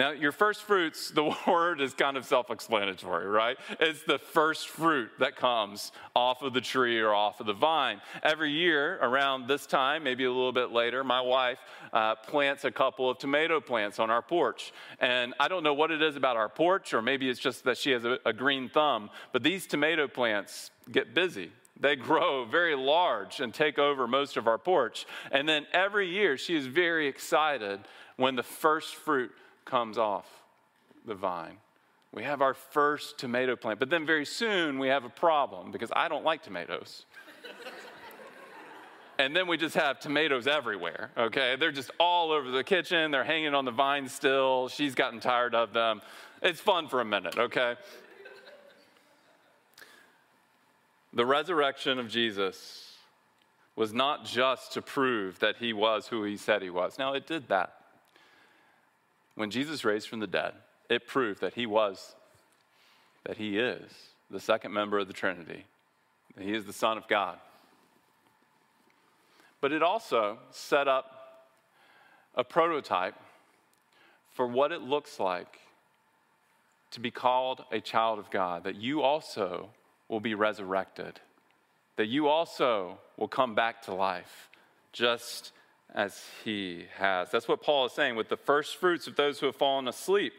Now, 0.00 0.12
your 0.12 0.32
first 0.32 0.62
fruits, 0.62 1.10
the 1.10 1.24
word 1.46 1.82
is 1.82 1.92
kind 1.92 2.16
of 2.16 2.24
self 2.24 2.50
explanatory, 2.50 3.26
right? 3.26 3.58
It's 3.78 4.02
the 4.02 4.18
first 4.18 4.70
fruit 4.70 5.10
that 5.18 5.36
comes 5.36 5.92
off 6.16 6.40
of 6.40 6.54
the 6.54 6.60
tree 6.62 6.98
or 7.00 7.12
off 7.12 7.38
of 7.38 7.44
the 7.44 7.52
vine. 7.52 8.00
Every 8.22 8.50
year 8.50 8.98
around 9.02 9.46
this 9.46 9.66
time, 9.66 10.02
maybe 10.02 10.24
a 10.24 10.32
little 10.32 10.54
bit 10.54 10.70
later, 10.70 11.04
my 11.04 11.20
wife 11.20 11.58
uh, 11.92 12.14
plants 12.14 12.64
a 12.64 12.70
couple 12.70 13.10
of 13.10 13.18
tomato 13.18 13.60
plants 13.60 13.98
on 13.98 14.08
our 14.08 14.22
porch. 14.22 14.72
And 15.00 15.34
I 15.38 15.48
don't 15.48 15.62
know 15.62 15.74
what 15.74 15.90
it 15.90 16.00
is 16.00 16.16
about 16.16 16.38
our 16.38 16.48
porch, 16.48 16.94
or 16.94 17.02
maybe 17.02 17.28
it's 17.28 17.38
just 17.38 17.64
that 17.64 17.76
she 17.76 17.90
has 17.90 18.06
a, 18.06 18.18
a 18.24 18.32
green 18.32 18.70
thumb, 18.70 19.10
but 19.32 19.42
these 19.42 19.66
tomato 19.66 20.08
plants 20.08 20.70
get 20.90 21.14
busy. 21.14 21.52
They 21.78 21.96
grow 21.96 22.46
very 22.46 22.74
large 22.74 23.40
and 23.40 23.52
take 23.52 23.78
over 23.78 24.06
most 24.06 24.38
of 24.38 24.48
our 24.48 24.56
porch. 24.56 25.04
And 25.30 25.46
then 25.46 25.66
every 25.74 26.08
year, 26.08 26.38
she 26.38 26.56
is 26.56 26.64
very 26.66 27.06
excited 27.06 27.80
when 28.16 28.34
the 28.36 28.42
first 28.42 28.94
fruit 28.94 29.32
comes 29.64 29.98
off 29.98 30.26
the 31.06 31.14
vine. 31.14 31.56
We 32.12 32.24
have 32.24 32.42
our 32.42 32.54
first 32.54 33.18
tomato 33.18 33.54
plant, 33.54 33.78
but 33.78 33.88
then 33.88 34.04
very 34.04 34.24
soon 34.24 34.78
we 34.78 34.88
have 34.88 35.04
a 35.04 35.08
problem 35.08 35.70
because 35.70 35.90
I 35.94 36.08
don't 36.08 36.24
like 36.24 36.42
tomatoes. 36.42 37.06
and 39.18 39.34
then 39.34 39.46
we 39.46 39.56
just 39.56 39.76
have 39.76 40.00
tomatoes 40.00 40.48
everywhere, 40.48 41.10
okay? 41.16 41.56
They're 41.58 41.70
just 41.70 41.90
all 42.00 42.32
over 42.32 42.50
the 42.50 42.64
kitchen, 42.64 43.12
they're 43.12 43.22
hanging 43.22 43.54
on 43.54 43.64
the 43.64 43.70
vine 43.70 44.08
still. 44.08 44.68
She's 44.68 44.96
gotten 44.96 45.20
tired 45.20 45.54
of 45.54 45.72
them. 45.72 46.02
It's 46.42 46.60
fun 46.60 46.88
for 46.88 47.00
a 47.00 47.04
minute, 47.04 47.38
okay? 47.38 47.76
The 51.12 51.26
resurrection 51.26 51.98
of 51.98 52.08
Jesus 52.08 52.96
was 53.76 53.92
not 53.92 54.24
just 54.24 54.72
to 54.72 54.82
prove 54.82 55.38
that 55.38 55.56
he 55.56 55.72
was 55.72 56.06
who 56.06 56.24
he 56.24 56.36
said 56.36 56.62
he 56.62 56.70
was. 56.70 56.98
Now, 56.98 57.14
it 57.14 57.26
did 57.26 57.48
that. 57.48 57.79
When 59.34 59.50
Jesus 59.50 59.84
raised 59.84 60.08
from 60.08 60.20
the 60.20 60.26
dead, 60.26 60.54
it 60.88 61.06
proved 61.06 61.40
that 61.40 61.54
he 61.54 61.66
was, 61.66 62.14
that 63.24 63.36
he 63.36 63.58
is 63.58 63.82
the 64.30 64.40
second 64.40 64.72
member 64.72 64.98
of 64.98 65.06
the 65.06 65.12
Trinity, 65.12 65.64
that 66.36 66.44
he 66.44 66.54
is 66.54 66.64
the 66.64 66.72
Son 66.72 66.96
of 66.96 67.08
God. 67.08 67.38
But 69.60 69.72
it 69.72 69.82
also 69.82 70.38
set 70.50 70.88
up 70.88 71.46
a 72.34 72.44
prototype 72.44 73.14
for 74.32 74.46
what 74.46 74.72
it 74.72 74.82
looks 74.82 75.20
like 75.20 75.58
to 76.92 77.00
be 77.00 77.10
called 77.10 77.64
a 77.70 77.80
child 77.80 78.18
of 78.18 78.30
God, 78.30 78.64
that 78.64 78.76
you 78.76 79.02
also 79.02 79.70
will 80.08 80.20
be 80.20 80.34
resurrected, 80.34 81.20
that 81.96 82.06
you 82.06 82.28
also 82.28 82.98
will 83.16 83.28
come 83.28 83.54
back 83.54 83.82
to 83.82 83.94
life, 83.94 84.48
just 84.92 85.52
as 85.94 86.24
he 86.44 86.86
has. 86.96 87.30
That's 87.30 87.48
what 87.48 87.62
Paul 87.62 87.86
is 87.86 87.92
saying 87.92 88.16
with 88.16 88.28
the 88.28 88.36
first 88.36 88.76
fruits 88.76 89.06
of 89.06 89.16
those 89.16 89.40
who 89.40 89.46
have 89.46 89.56
fallen 89.56 89.88
asleep. 89.88 90.32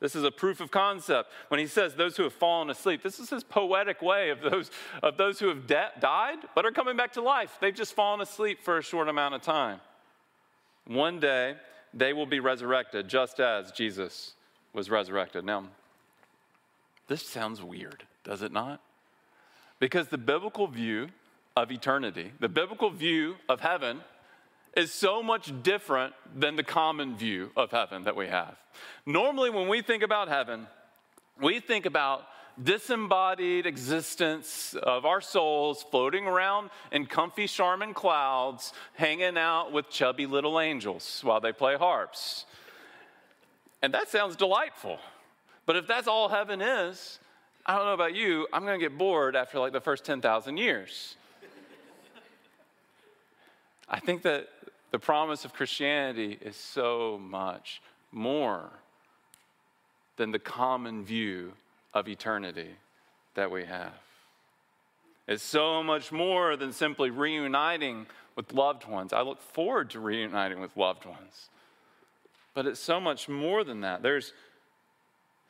This 0.00 0.16
is 0.16 0.24
a 0.24 0.30
proof 0.30 0.60
of 0.60 0.70
concept. 0.70 1.30
When 1.48 1.60
he 1.60 1.66
says 1.66 1.94
those 1.94 2.16
who 2.16 2.24
have 2.24 2.32
fallen 2.32 2.68
asleep, 2.68 3.02
this 3.02 3.18
is 3.18 3.30
his 3.30 3.44
poetic 3.44 4.02
way 4.02 4.30
of 4.30 4.40
those, 4.40 4.70
of 5.02 5.16
those 5.16 5.38
who 5.38 5.48
have 5.48 5.66
de- 5.66 5.92
died 6.00 6.38
but 6.54 6.66
are 6.66 6.72
coming 6.72 6.96
back 6.96 7.12
to 7.14 7.22
life. 7.22 7.56
They've 7.60 7.74
just 7.74 7.94
fallen 7.94 8.20
asleep 8.20 8.60
for 8.62 8.76
a 8.78 8.82
short 8.82 9.08
amount 9.08 9.34
of 9.34 9.42
time. 9.42 9.80
One 10.86 11.20
day, 11.20 11.54
they 11.94 12.12
will 12.12 12.26
be 12.26 12.40
resurrected 12.40 13.08
just 13.08 13.40
as 13.40 13.70
Jesus 13.70 14.34
was 14.72 14.90
resurrected. 14.90 15.44
Now, 15.44 15.68
this 17.06 17.26
sounds 17.26 17.62
weird, 17.62 18.04
does 18.24 18.42
it 18.42 18.52
not? 18.52 18.80
Because 19.78 20.08
the 20.08 20.18
biblical 20.18 20.66
view 20.66 21.08
of 21.56 21.70
eternity, 21.70 22.32
the 22.40 22.48
biblical 22.48 22.90
view 22.90 23.36
of 23.48 23.60
heaven, 23.60 24.00
is 24.76 24.92
so 24.92 25.22
much 25.22 25.52
different 25.62 26.14
than 26.34 26.56
the 26.56 26.62
common 26.62 27.16
view 27.16 27.50
of 27.56 27.70
heaven 27.70 28.04
that 28.04 28.16
we 28.16 28.26
have. 28.26 28.56
Normally, 29.06 29.50
when 29.50 29.68
we 29.68 29.82
think 29.82 30.02
about 30.02 30.28
heaven, 30.28 30.66
we 31.40 31.60
think 31.60 31.86
about 31.86 32.26
disembodied 32.62 33.66
existence 33.66 34.74
of 34.82 35.04
our 35.04 35.20
souls 35.20 35.84
floating 35.90 36.26
around 36.26 36.70
in 36.92 37.06
comfy 37.06 37.46
Charmin 37.46 37.94
clouds, 37.94 38.72
hanging 38.94 39.36
out 39.36 39.72
with 39.72 39.90
chubby 39.90 40.26
little 40.26 40.60
angels 40.60 41.20
while 41.24 41.40
they 41.40 41.52
play 41.52 41.76
harps. 41.76 42.46
And 43.82 43.92
that 43.92 44.08
sounds 44.08 44.36
delightful. 44.36 44.98
But 45.66 45.76
if 45.76 45.86
that's 45.86 46.06
all 46.06 46.28
heaven 46.28 46.60
is, 46.62 47.18
I 47.66 47.76
don't 47.76 47.86
know 47.86 47.94
about 47.94 48.14
you, 48.14 48.46
I'm 48.52 48.64
going 48.64 48.78
to 48.78 48.84
get 48.84 48.96
bored 48.96 49.34
after 49.34 49.58
like 49.58 49.72
the 49.72 49.80
first 49.80 50.04
10,000 50.04 50.56
years. 50.56 51.16
I 53.88 54.00
think 54.00 54.22
that 54.22 54.48
the 54.90 54.98
promise 54.98 55.44
of 55.44 55.52
Christianity 55.52 56.38
is 56.40 56.56
so 56.56 57.18
much 57.22 57.82
more 58.12 58.70
than 60.16 60.30
the 60.30 60.38
common 60.38 61.04
view 61.04 61.52
of 61.92 62.08
eternity 62.08 62.70
that 63.34 63.50
we 63.50 63.64
have. 63.64 63.92
It's 65.26 65.42
so 65.42 65.82
much 65.82 66.12
more 66.12 66.56
than 66.56 66.72
simply 66.72 67.10
reuniting 67.10 68.06
with 68.36 68.52
loved 68.52 68.86
ones. 68.86 69.12
I 69.12 69.22
look 69.22 69.40
forward 69.40 69.90
to 69.90 70.00
reuniting 70.00 70.60
with 70.60 70.76
loved 70.76 71.06
ones. 71.06 71.48
But 72.52 72.66
it's 72.66 72.80
so 72.80 73.00
much 73.00 73.28
more 73.28 73.64
than 73.64 73.80
that. 73.80 74.02
There's 74.02 74.32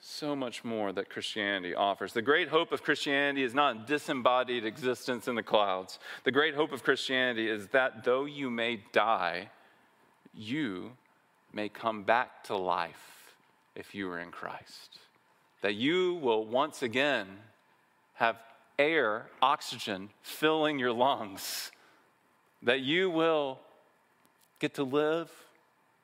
so 0.07 0.37
much 0.37 0.65
more 0.65 0.93
that 0.93 1.09
Christianity 1.09 1.75
offers. 1.75 2.13
The 2.13 2.21
great 2.21 2.49
hope 2.49 2.73
of 2.73 2.83
Christianity 2.83 3.43
is 3.43 3.55
not 3.55 3.87
disembodied 3.87 4.67
existence 4.67 5.29
in 5.29 5.35
the 5.35 5.43
clouds. 5.43 5.99
The 6.25 6.31
great 6.31 6.55
hope 6.55 6.73
of 6.73 6.85
Christianity 6.85 7.49
is 7.49 7.69
that 7.69 8.05
though 8.05 8.27
you 8.27 8.51
may 8.51 8.83
die, 8.93 9.49
you 10.35 10.93
may 11.55 11.71
come 11.71 12.03
back 12.03 12.45
to 12.45 12.57
life 12.57 13.35
if 13.75 13.95
you 13.95 14.11
are 14.11 14.21
in 14.21 14.31
Christ. 14.31 14.99
That 15.63 15.75
you 15.75 16.15
will 16.17 16.45
once 16.45 16.83
again 16.83 17.27
have 18.15 18.37
air, 18.79 19.31
oxygen 19.41 20.11
filling 20.21 20.79
your 20.79 20.93
lungs. 20.93 21.71
That 22.63 22.81
you 22.81 23.09
will 23.09 23.59
get 24.59 24.75
to 24.75 24.85
live 24.85 25.31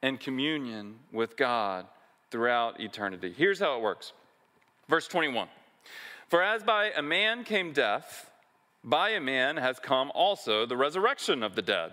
in 0.03 0.17
communion 0.17 1.01
with 1.13 1.37
God 1.37 1.87
throughout 2.31 2.81
eternity. 2.81 3.35
Here's 3.37 3.61
how 3.61 3.77
it 3.77 3.83
works. 3.83 4.13
Verse 4.89 5.07
21 5.09 5.49
For 6.29 6.43
as 6.43 6.63
by 6.63 6.91
a 6.91 7.03
man 7.03 7.45
came 7.45 7.73
death, 7.73 8.31
by 8.83 9.11
a 9.11 9.21
man 9.21 9.57
has 9.57 9.79
come 9.79 10.11
also 10.15 10.67
the 10.67 10.77
resurrection 10.77 11.43
of 11.43 11.55
the 11.55 11.63
dead. 11.63 11.93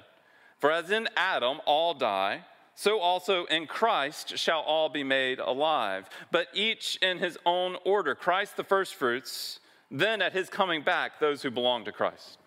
For 0.60 0.72
as 0.72 0.90
in 0.90 1.08
Adam 1.16 1.60
all 1.66 1.94
die, 1.94 2.46
so 2.74 3.00
also 3.00 3.46
in 3.46 3.68
Christ 3.68 4.38
shall 4.38 4.62
all 4.62 4.90
be 4.90 5.04
made 5.04 5.40
alive, 5.40 6.10
but 6.32 6.48
each 6.54 6.98
in 7.02 7.20
his 7.20 7.38
own 7.46 7.76
order 7.86 8.16
Christ 8.16 8.56
the 8.56 8.64
firstfruits, 8.64 9.60
then 9.90 10.22
at 10.22 10.34
his 10.34 10.50
coming 10.50 10.84
back, 10.84 11.20
those 11.20 11.42
who 11.42 11.52
belong 11.52 11.86
to 11.86 11.92
Christ. 11.92 12.38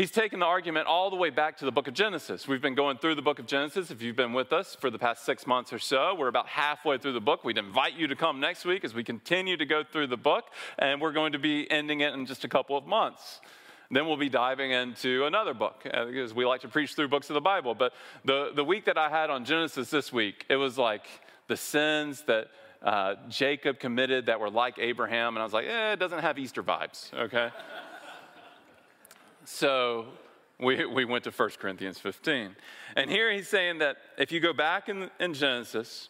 He's 0.00 0.10
taken 0.10 0.40
the 0.40 0.46
argument 0.46 0.86
all 0.86 1.10
the 1.10 1.16
way 1.16 1.28
back 1.28 1.58
to 1.58 1.66
the 1.66 1.70
book 1.70 1.86
of 1.86 1.92
Genesis. 1.92 2.48
We've 2.48 2.62
been 2.62 2.74
going 2.74 2.96
through 2.96 3.16
the 3.16 3.20
book 3.20 3.38
of 3.38 3.44
Genesis. 3.44 3.90
If 3.90 4.00
you've 4.00 4.16
been 4.16 4.32
with 4.32 4.50
us 4.50 4.74
for 4.74 4.88
the 4.88 4.98
past 4.98 5.26
six 5.26 5.46
months 5.46 5.74
or 5.74 5.78
so, 5.78 6.14
we're 6.14 6.28
about 6.28 6.46
halfway 6.46 6.96
through 6.96 7.12
the 7.12 7.20
book. 7.20 7.44
We'd 7.44 7.58
invite 7.58 7.92
you 7.98 8.06
to 8.06 8.16
come 8.16 8.40
next 8.40 8.64
week 8.64 8.82
as 8.82 8.94
we 8.94 9.04
continue 9.04 9.58
to 9.58 9.66
go 9.66 9.84
through 9.84 10.06
the 10.06 10.16
book, 10.16 10.44
and 10.78 11.02
we're 11.02 11.12
going 11.12 11.32
to 11.32 11.38
be 11.38 11.70
ending 11.70 12.00
it 12.00 12.14
in 12.14 12.24
just 12.24 12.44
a 12.44 12.48
couple 12.48 12.78
of 12.78 12.86
months. 12.86 13.42
Then 13.90 14.06
we'll 14.06 14.16
be 14.16 14.30
diving 14.30 14.70
into 14.70 15.26
another 15.26 15.52
book 15.52 15.82
uh, 15.92 16.06
because 16.06 16.32
we 16.32 16.46
like 16.46 16.62
to 16.62 16.68
preach 16.68 16.94
through 16.94 17.08
books 17.08 17.28
of 17.28 17.34
the 17.34 17.42
Bible. 17.42 17.74
But 17.74 17.92
the, 18.24 18.52
the 18.54 18.64
week 18.64 18.86
that 18.86 18.96
I 18.96 19.10
had 19.10 19.28
on 19.28 19.44
Genesis 19.44 19.90
this 19.90 20.10
week, 20.10 20.46
it 20.48 20.56
was 20.56 20.78
like 20.78 21.04
the 21.46 21.58
sins 21.58 22.22
that 22.22 22.48
uh, 22.82 23.16
Jacob 23.28 23.78
committed 23.78 24.24
that 24.26 24.40
were 24.40 24.48
like 24.48 24.78
Abraham. 24.78 25.36
And 25.36 25.40
I 25.40 25.44
was 25.44 25.52
like, 25.52 25.66
eh, 25.66 25.92
it 25.92 25.98
doesn't 25.98 26.20
have 26.20 26.38
Easter 26.38 26.62
vibes, 26.62 27.12
okay? 27.12 27.50
So 29.52 30.06
we, 30.60 30.86
we 30.86 31.04
went 31.04 31.24
to 31.24 31.30
1 31.30 31.50
Corinthians 31.58 31.98
15. 31.98 32.54
And 32.94 33.10
here 33.10 33.32
he's 33.32 33.48
saying 33.48 33.78
that 33.78 33.96
if 34.16 34.30
you 34.30 34.38
go 34.38 34.52
back 34.52 34.88
in, 34.88 35.10
in 35.18 35.34
Genesis, 35.34 36.08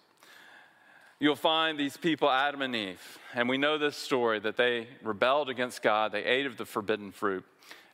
you'll 1.19 1.37
find 1.37 1.81
these 1.81 1.97
people, 1.97 2.31
Adam 2.31 2.61
and 2.61 2.77
Eve. 2.77 3.19
And 3.35 3.49
we 3.49 3.57
know 3.57 3.79
this 3.79 3.97
story 3.97 4.41
that 4.41 4.59
they 4.59 4.89
rebelled 5.03 5.49
against 5.49 5.83
God, 5.83 6.13
they 6.13 6.23
ate 6.23 6.45
of 6.45 6.59
the 6.59 6.67
forbidden 6.67 7.13
fruit. 7.13 7.45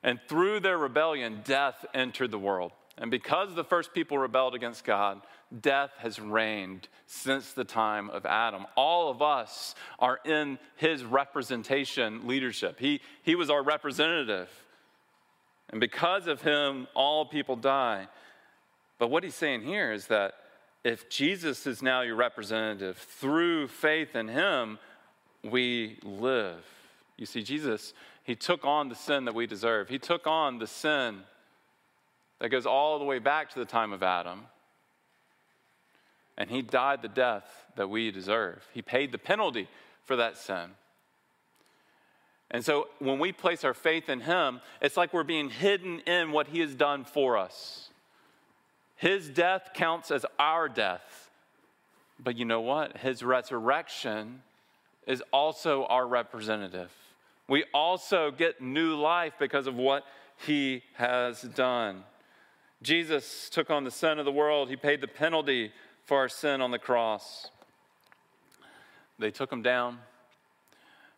And 0.02 0.18
through 0.28 0.60
their 0.60 0.76
rebellion, 0.76 1.42
death 1.44 1.86
entered 1.94 2.32
the 2.32 2.38
world. 2.40 2.72
And 2.98 3.10
because 3.10 3.54
the 3.54 3.64
first 3.64 3.94
people 3.94 4.18
rebelled 4.18 4.56
against 4.56 4.84
God, 4.84 5.20
death 5.60 5.92
has 5.98 6.18
reigned 6.18 6.88
since 7.06 7.52
the 7.52 7.64
time 7.64 8.10
of 8.10 8.26
Adam. 8.26 8.66
All 8.76 9.10
of 9.10 9.22
us 9.22 9.76
are 10.00 10.18
in 10.24 10.58
his 10.74 11.04
representation 11.04 12.26
leadership. 12.26 12.80
He, 12.80 13.00
he 13.22 13.36
was 13.36 13.48
our 13.48 13.62
representative. 13.62 14.50
And 15.70 15.80
because 15.80 16.26
of 16.26 16.42
him, 16.42 16.86
all 16.94 17.26
people 17.26 17.56
die. 17.56 18.08
But 18.98 19.08
what 19.08 19.24
he's 19.24 19.34
saying 19.34 19.62
here 19.62 19.92
is 19.92 20.06
that 20.06 20.34
if 20.84 21.10
Jesus 21.10 21.66
is 21.66 21.82
now 21.82 22.02
your 22.02 22.16
representative, 22.16 22.96
through 22.96 23.68
faith 23.68 24.14
in 24.14 24.28
him, 24.28 24.78
we 25.42 25.98
live. 26.04 26.64
You 27.16 27.26
see, 27.26 27.42
Jesus, 27.42 27.92
he 28.22 28.36
took 28.36 28.64
on 28.64 28.88
the 28.88 28.94
sin 28.94 29.24
that 29.24 29.34
we 29.34 29.46
deserve. 29.46 29.88
He 29.88 29.98
took 29.98 30.26
on 30.26 30.58
the 30.58 30.66
sin 30.66 31.20
that 32.38 32.50
goes 32.50 32.66
all 32.66 32.98
the 32.98 33.04
way 33.04 33.18
back 33.18 33.50
to 33.50 33.58
the 33.58 33.64
time 33.64 33.92
of 33.92 34.02
Adam. 34.02 34.44
And 36.38 36.50
he 36.50 36.62
died 36.62 37.02
the 37.02 37.08
death 37.08 37.64
that 37.76 37.88
we 37.88 38.10
deserve. 38.10 38.66
He 38.72 38.82
paid 38.82 39.10
the 39.10 39.18
penalty 39.18 39.68
for 40.04 40.16
that 40.16 40.36
sin. 40.36 40.70
And 42.50 42.64
so 42.64 42.88
when 42.98 43.18
we 43.18 43.32
place 43.32 43.64
our 43.64 43.74
faith 43.74 44.08
in 44.08 44.20
Him, 44.20 44.60
it's 44.80 44.96
like 44.96 45.12
we're 45.12 45.24
being 45.24 45.50
hidden 45.50 46.00
in 46.00 46.32
what 46.32 46.48
He 46.48 46.60
has 46.60 46.74
done 46.74 47.04
for 47.04 47.36
us. 47.36 47.90
His 48.96 49.28
death 49.28 49.70
counts 49.74 50.10
as 50.10 50.24
our 50.38 50.68
death. 50.68 51.30
But 52.18 52.36
you 52.36 52.44
know 52.44 52.60
what? 52.60 52.98
His 52.98 53.22
resurrection 53.22 54.42
is 55.06 55.22
also 55.32 55.84
our 55.86 56.06
representative. 56.06 56.90
We 57.48 57.64
also 57.74 58.30
get 58.30 58.60
new 58.60 58.96
life 58.96 59.34
because 59.38 59.66
of 59.66 59.74
what 59.74 60.04
He 60.38 60.82
has 60.94 61.42
done. 61.42 62.04
Jesus 62.82 63.50
took 63.50 63.70
on 63.70 63.84
the 63.84 63.90
sin 63.90 64.18
of 64.18 64.24
the 64.24 64.32
world, 64.32 64.68
He 64.68 64.76
paid 64.76 65.00
the 65.00 65.08
penalty 65.08 65.72
for 66.04 66.18
our 66.18 66.28
sin 66.28 66.60
on 66.60 66.70
the 66.70 66.78
cross. 66.78 67.50
They 69.18 69.30
took 69.30 69.52
Him 69.52 69.62
down 69.62 69.98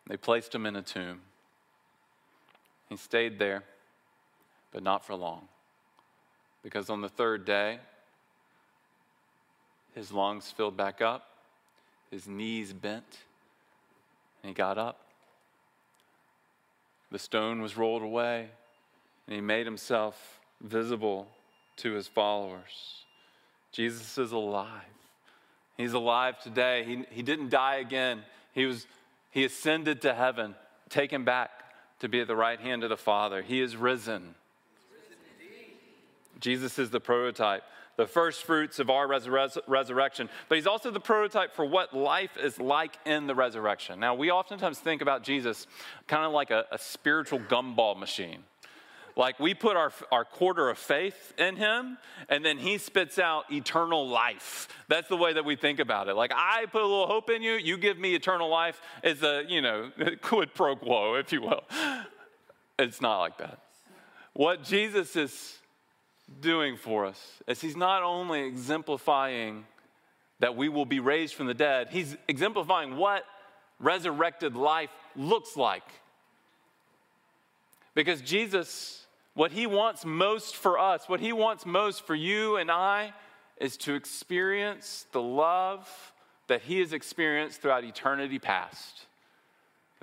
they 0.08 0.16
placed 0.16 0.54
him 0.54 0.66
in 0.66 0.74
a 0.74 0.82
tomb. 0.82 1.20
He 2.88 2.96
stayed 2.96 3.38
there, 3.38 3.64
but 4.72 4.82
not 4.82 5.04
for 5.04 5.14
long. 5.14 5.48
Because 6.62 6.90
on 6.90 7.02
the 7.02 7.08
third 7.08 7.44
day, 7.44 7.78
his 9.94 10.10
lungs 10.12 10.50
filled 10.50 10.76
back 10.76 11.02
up, 11.02 11.28
his 12.10 12.26
knees 12.26 12.72
bent, 12.72 13.18
and 14.42 14.50
he 14.50 14.54
got 14.54 14.78
up. 14.78 15.00
the 17.10 17.18
stone 17.18 17.62
was 17.62 17.76
rolled 17.76 18.02
away, 18.02 18.48
and 19.26 19.34
he 19.34 19.40
made 19.40 19.66
himself 19.66 20.40
visible 20.60 21.26
to 21.76 21.92
his 21.92 22.06
followers. 22.06 23.04
Jesus 23.72 24.18
is 24.18 24.32
alive. 24.32 24.82
He's 25.76 25.92
alive 25.92 26.40
today. 26.42 26.84
He, 26.84 27.04
he 27.10 27.22
didn't 27.22 27.50
die 27.50 27.76
again. 27.76 28.22
He, 28.52 28.66
was, 28.66 28.86
he 29.30 29.44
ascended 29.44 30.02
to 30.02 30.14
heaven, 30.14 30.54
taken 30.88 31.24
back 31.24 31.50
to 32.00 32.08
be 32.08 32.20
at 32.20 32.28
the 32.28 32.36
right 32.36 32.60
hand 32.60 32.82
of 32.84 32.90
the 32.90 32.96
Father. 32.96 33.42
He 33.42 33.60
is 33.60 33.76
risen. 33.76 34.34
Jesus 36.40 36.78
is 36.78 36.90
the 36.90 37.00
prototype, 37.00 37.64
the 37.96 38.06
first 38.06 38.44
fruits 38.44 38.78
of 38.78 38.90
our 38.90 39.08
resur- 39.08 39.60
resurrection, 39.66 40.28
but 40.48 40.54
he's 40.54 40.68
also 40.68 40.90
the 40.90 41.00
prototype 41.00 41.52
for 41.52 41.64
what 41.64 41.92
life 41.92 42.36
is 42.36 42.60
like 42.60 42.96
in 43.04 43.26
the 43.26 43.34
resurrection. 43.34 43.98
Now, 43.98 44.14
we 44.14 44.30
oftentimes 44.30 44.78
think 44.78 45.02
about 45.02 45.24
Jesus 45.24 45.66
kind 46.06 46.24
of 46.24 46.32
like 46.32 46.52
a, 46.52 46.64
a 46.70 46.78
spiritual 46.78 47.40
gumball 47.40 47.98
machine. 47.98 48.44
Like 49.18 49.40
we 49.40 49.52
put 49.52 49.76
our, 49.76 49.92
our 50.12 50.24
quarter 50.24 50.70
of 50.70 50.78
faith 50.78 51.34
in 51.36 51.56
him, 51.56 51.98
and 52.28 52.44
then 52.44 52.56
he 52.56 52.78
spits 52.78 53.18
out 53.18 53.52
eternal 53.52 54.08
life. 54.08 54.68
That's 54.86 55.08
the 55.08 55.16
way 55.16 55.32
that 55.32 55.44
we 55.44 55.56
think 55.56 55.80
about 55.80 56.08
it. 56.08 56.14
Like 56.14 56.30
I 56.32 56.66
put 56.66 56.82
a 56.82 56.86
little 56.86 57.08
hope 57.08 57.28
in 57.28 57.42
you, 57.42 57.54
you 57.54 57.76
give 57.78 57.98
me 57.98 58.14
eternal 58.14 58.48
life. 58.48 58.80
It's 59.02 59.22
a, 59.24 59.44
you 59.48 59.60
know, 59.60 59.90
quid 60.22 60.54
pro 60.54 60.76
quo, 60.76 61.16
if 61.16 61.32
you 61.32 61.42
will. 61.42 61.64
It's 62.78 63.00
not 63.00 63.18
like 63.18 63.38
that. 63.38 63.58
What 64.34 64.62
Jesus 64.62 65.16
is 65.16 65.58
doing 66.40 66.76
for 66.76 67.04
us 67.04 67.20
is 67.48 67.60
he's 67.60 67.76
not 67.76 68.04
only 68.04 68.42
exemplifying 68.42 69.64
that 70.38 70.54
we 70.54 70.68
will 70.68 70.86
be 70.86 71.00
raised 71.00 71.34
from 71.34 71.48
the 71.48 71.54
dead, 71.54 71.88
he's 71.90 72.16
exemplifying 72.28 72.96
what 72.96 73.24
resurrected 73.80 74.54
life 74.54 74.90
looks 75.16 75.56
like. 75.56 75.82
Because 77.96 78.20
Jesus, 78.20 79.07
what 79.38 79.52
he 79.52 79.68
wants 79.68 80.04
most 80.04 80.56
for 80.56 80.80
us, 80.80 81.08
what 81.08 81.20
he 81.20 81.32
wants 81.32 81.64
most 81.64 82.04
for 82.04 82.16
you 82.16 82.56
and 82.56 82.72
I, 82.72 83.12
is 83.60 83.76
to 83.76 83.94
experience 83.94 85.06
the 85.12 85.22
love 85.22 85.88
that 86.48 86.62
he 86.62 86.80
has 86.80 86.92
experienced 86.92 87.62
throughout 87.62 87.84
eternity 87.84 88.40
past. 88.40 89.06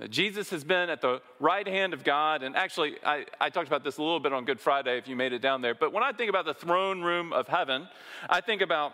Jesus 0.09 0.51
has 0.51 0.63
been 0.63 0.89
at 0.89 1.01
the 1.01 1.21
right 1.41 1.67
hand 1.67 1.93
of 1.93 2.05
God, 2.05 2.43
and 2.43 2.55
actually, 2.55 2.95
I, 3.05 3.25
I, 3.41 3.49
talked 3.49 3.67
about 3.67 3.83
this 3.83 3.97
a 3.97 4.01
little 4.01 4.21
bit 4.21 4.31
on 4.31 4.45
Good 4.45 4.61
Friday 4.61 4.97
if 4.97 5.05
you 5.05 5.17
made 5.17 5.33
it 5.33 5.41
down 5.41 5.61
there. 5.61 5.75
But 5.75 5.91
when 5.91 6.03
I 6.03 6.13
think 6.13 6.29
about 6.29 6.45
the 6.45 6.53
throne 6.53 7.01
room 7.01 7.33
of 7.33 7.49
heaven, 7.49 7.89
I 8.29 8.39
think 8.39 8.61
about 8.61 8.93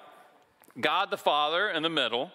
God 0.79 1.11
the 1.11 1.17
Father 1.17 1.69
in 1.69 1.83
the 1.83 1.89
middle, 1.89 2.31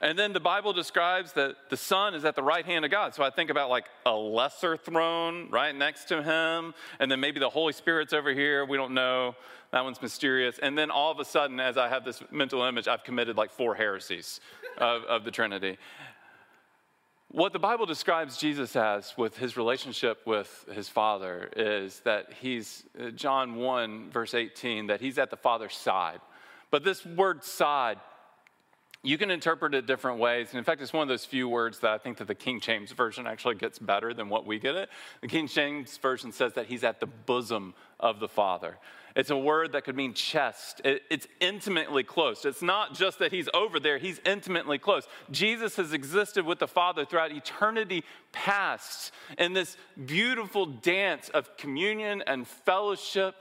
and 0.00 0.18
then 0.18 0.32
the 0.32 0.40
Bible 0.40 0.72
describes 0.72 1.32
that 1.34 1.56
the 1.68 1.76
Son 1.76 2.14
is 2.14 2.24
at 2.24 2.34
the 2.34 2.42
right 2.42 2.64
hand 2.64 2.84
of 2.84 2.90
God. 2.90 3.14
So 3.14 3.22
I 3.22 3.30
think 3.30 3.50
about 3.50 3.68
like 3.68 3.86
a 4.06 4.14
lesser 4.14 4.76
throne 4.76 5.48
right 5.50 5.74
next 5.74 6.06
to 6.06 6.22
him, 6.22 6.74
and 6.98 7.10
then 7.10 7.20
maybe 7.20 7.38
the 7.38 7.50
Holy 7.50 7.72
Spirit's 7.74 8.12
over 8.12 8.32
here. 8.32 8.64
We 8.64 8.76
don't 8.76 8.94
know. 8.94 9.36
That 9.72 9.84
one's 9.84 10.00
mysterious. 10.00 10.58
And 10.58 10.76
then 10.76 10.90
all 10.90 11.12
of 11.12 11.20
a 11.20 11.24
sudden, 11.24 11.60
as 11.60 11.76
I 11.76 11.88
have 11.88 12.04
this 12.04 12.22
mental 12.30 12.62
image, 12.64 12.88
I've 12.88 13.04
committed 13.04 13.36
like 13.36 13.50
four 13.50 13.74
heresies 13.74 14.40
of, 14.78 15.04
of 15.04 15.24
the 15.24 15.30
Trinity. 15.30 15.76
What 17.32 17.52
the 17.52 17.60
Bible 17.60 17.86
describes 17.86 18.38
Jesus 18.38 18.74
as 18.74 19.14
with 19.16 19.36
his 19.36 19.56
relationship 19.56 20.26
with 20.26 20.66
his 20.72 20.88
Father 20.88 21.48
is 21.56 22.00
that 22.00 22.32
he's, 22.40 22.84
uh, 22.98 23.10
John 23.10 23.54
1, 23.54 24.10
verse 24.10 24.34
18, 24.34 24.88
that 24.88 25.00
he's 25.00 25.16
at 25.16 25.30
the 25.30 25.36
Father's 25.36 25.76
side. 25.76 26.20
But 26.72 26.82
this 26.82 27.06
word 27.06 27.44
side, 27.44 27.98
you 29.02 29.16
can 29.16 29.30
interpret 29.30 29.74
it 29.74 29.86
different 29.86 30.18
ways. 30.18 30.48
And 30.50 30.58
in 30.58 30.64
fact, 30.64 30.82
it's 30.82 30.92
one 30.92 31.02
of 31.02 31.08
those 31.08 31.24
few 31.24 31.48
words 31.48 31.78
that 31.78 31.90
I 31.90 31.98
think 31.98 32.18
that 32.18 32.28
the 32.28 32.34
King 32.34 32.60
James 32.60 32.92
Version 32.92 33.26
actually 33.26 33.54
gets 33.54 33.78
better 33.78 34.12
than 34.12 34.28
what 34.28 34.46
we 34.46 34.58
get 34.58 34.74
it. 34.74 34.90
The 35.22 35.28
King 35.28 35.48
James 35.48 35.96
Version 35.96 36.32
says 36.32 36.52
that 36.54 36.66
he's 36.66 36.84
at 36.84 37.00
the 37.00 37.06
bosom 37.06 37.74
of 37.98 38.20
the 38.20 38.28
Father. 38.28 38.76
It's 39.16 39.30
a 39.30 39.36
word 39.36 39.72
that 39.72 39.84
could 39.84 39.96
mean 39.96 40.12
chest. 40.12 40.82
it's 40.84 41.26
intimately 41.40 42.04
close. 42.04 42.44
It's 42.44 42.62
not 42.62 42.94
just 42.94 43.18
that 43.20 43.32
he's 43.32 43.48
over 43.54 43.80
there, 43.80 43.98
he's 43.98 44.20
intimately 44.24 44.78
close. 44.78 45.08
Jesus 45.30 45.76
has 45.76 45.92
existed 45.92 46.44
with 46.44 46.58
the 46.58 46.68
Father 46.68 47.04
throughout 47.04 47.32
eternity 47.32 48.04
past 48.32 49.12
in 49.38 49.54
this 49.54 49.76
beautiful 50.06 50.66
dance 50.66 51.30
of 51.30 51.56
communion 51.56 52.22
and 52.26 52.46
fellowship. 52.46 53.34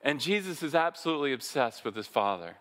And 0.00 0.18
Jesus 0.18 0.62
is 0.62 0.74
absolutely 0.74 1.32
obsessed 1.32 1.84
with 1.84 1.94
his 1.94 2.06
Father. 2.06 2.56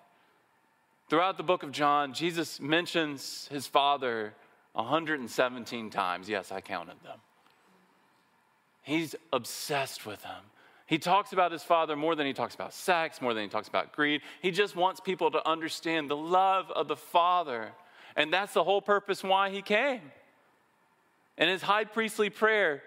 Throughout 1.07 1.37
the 1.37 1.43
book 1.43 1.63
of 1.63 1.71
John, 1.71 2.13
Jesus 2.13 2.59
mentions 2.59 3.47
his 3.51 3.67
Father 3.67 4.33
117 4.73 5.89
times. 5.89 6.27
Yes, 6.27 6.51
I 6.51 6.61
counted 6.61 7.01
them. 7.03 7.19
He's 8.81 9.15
obsessed 9.31 10.05
with 10.05 10.23
him. 10.23 10.43
He 10.87 10.99
talks 10.99 11.33
about 11.33 11.51
his 11.51 11.63
father 11.63 11.95
more 11.95 12.13
than 12.13 12.27
he 12.27 12.33
talks 12.33 12.53
about 12.53 12.73
sex, 12.73 13.19
more 13.19 13.33
than 13.33 13.43
he 13.43 13.49
talks 13.49 13.67
about 13.67 13.91
greed. 13.91 14.21
He 14.41 14.51
just 14.51 14.75
wants 14.75 14.99
people 14.99 15.31
to 15.31 15.47
understand 15.47 16.09
the 16.09 16.17
love 16.17 16.69
of 16.69 16.87
the 16.87 16.95
father. 16.95 17.71
And 18.15 18.31
that's 18.31 18.53
the 18.53 18.63
whole 18.63 18.81
purpose 18.81 19.23
why 19.23 19.49
he 19.49 19.63
came. 19.63 20.01
In 21.37 21.49
his 21.49 21.63
high 21.63 21.85
priestly 21.85 22.29
prayer, 22.29 22.83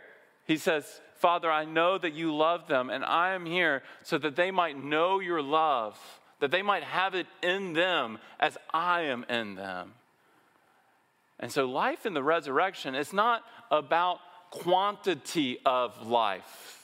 he 0.46 0.56
says, 0.56 1.00
Father, 1.16 1.50
I 1.50 1.64
know 1.64 1.98
that 1.98 2.14
you 2.14 2.34
love 2.34 2.68
them, 2.68 2.88
and 2.90 3.04
I 3.04 3.34
am 3.34 3.44
here 3.44 3.82
so 4.04 4.16
that 4.18 4.36
they 4.36 4.52
might 4.52 4.82
know 4.82 5.18
your 5.18 5.42
love, 5.42 5.98
that 6.40 6.50
they 6.50 6.62
might 6.62 6.84
have 6.84 7.14
it 7.14 7.26
in 7.42 7.72
them 7.72 8.18
as 8.38 8.56
I 8.72 9.02
am 9.02 9.24
in 9.28 9.54
them. 9.54 9.92
And 11.40 11.52
so, 11.52 11.66
life 11.66 12.04
in 12.06 12.14
the 12.14 12.22
resurrection 12.22 12.94
is 12.94 13.12
not 13.12 13.42
about 13.70 14.18
quantity 14.50 15.58
of 15.64 16.06
life 16.06 16.78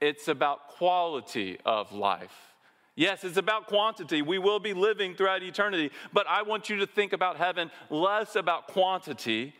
it's 0.00 0.28
about 0.28 0.68
quality 0.68 1.58
of 1.64 1.92
life. 1.92 2.54
Yes, 2.94 3.24
it's 3.24 3.36
about 3.36 3.66
quantity. 3.66 4.22
We 4.22 4.38
will 4.38 4.58
be 4.58 4.72
living 4.72 5.14
throughout 5.14 5.42
eternity, 5.42 5.90
but 6.12 6.26
I 6.26 6.42
want 6.42 6.70
you 6.70 6.76
to 6.76 6.86
think 6.86 7.12
about 7.12 7.36
heaven 7.36 7.70
less 7.90 8.36
about 8.36 8.68
quantity 8.68 9.54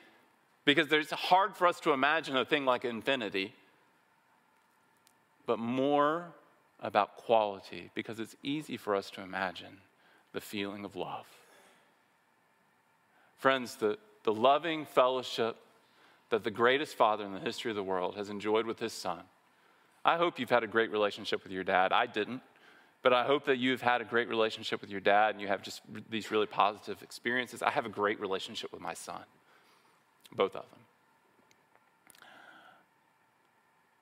because 0.65 0.91
it's 0.91 1.11
hard 1.12 1.55
for 1.55 1.67
us 1.67 1.79
to 1.81 1.93
imagine 1.93 2.37
a 2.37 2.45
thing 2.45 2.65
like 2.65 2.85
infinity, 2.85 3.55
but 5.47 5.59
more 5.59 6.33
about 6.81 7.17
quality 7.17 7.91
because 7.95 8.21
it's 8.21 8.37
easy 8.43 8.77
for 8.77 8.95
us 8.95 9.11
to 9.11 9.23
imagine 9.23 9.79
the 10.33 10.41
feeling 10.41 10.85
of 10.85 10.97
love. 10.97 11.27
Friends, 13.39 13.77
the, 13.77 13.99
the 14.25 14.33
loving 14.33 14.85
fellowship 14.85 15.57
that 16.31 16.45
the 16.45 16.51
greatest 16.51 16.97
father 16.97 17.25
in 17.25 17.33
the 17.33 17.41
history 17.41 17.71
of 17.71 17.77
the 17.77 17.83
world 17.83 18.17
has 18.17 18.29
enjoyed 18.29 18.67
with 18.67 18.79
his 18.79 18.93
son 18.93 19.21
I 20.07 20.19
hope 20.19 20.39
you've 20.39 20.51
had 20.51 20.62
a 20.62 20.69
great 20.69 20.93
relationship 20.93 21.43
with 21.43 21.51
your 21.51 21.65
dad. 21.65 21.93
I 21.93 22.07
didn't. 22.07 22.41
But 23.03 23.12
I 23.12 23.25
hope 23.25 23.45
that 23.47 23.59
you've 23.59 23.83
had 23.83 24.01
a 24.01 24.05
great 24.05 24.29
relationship 24.29 24.81
with 24.81 24.89
your 24.89 25.01
dad 25.01 25.31
and 25.31 25.41
you 25.41 25.49
have 25.49 25.62
just 25.62 25.83
these 26.09 26.31
really 26.31 26.47
positive 26.47 27.03
experiences. 27.03 27.61
I 27.61 27.71
have 27.71 27.87
a 27.87 27.89
great 27.89 28.21
relationship 28.21 28.73
with 28.73 28.81
my 28.81 28.95
son, 28.95 29.23
both 30.33 30.55
of 30.55 30.62
them. 30.71 30.81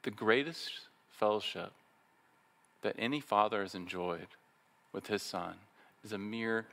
The 0.03 0.11
greatest 0.11 0.71
fellowship 1.11 1.73
that 2.85 2.95
any 2.99 3.19
father 3.19 3.63
has 3.63 3.75
enjoyed 3.75 4.29
with 4.93 5.07
his 5.07 5.23
son 5.23 5.55
is 6.05 6.13
a 6.13 6.19
mere 6.19 6.67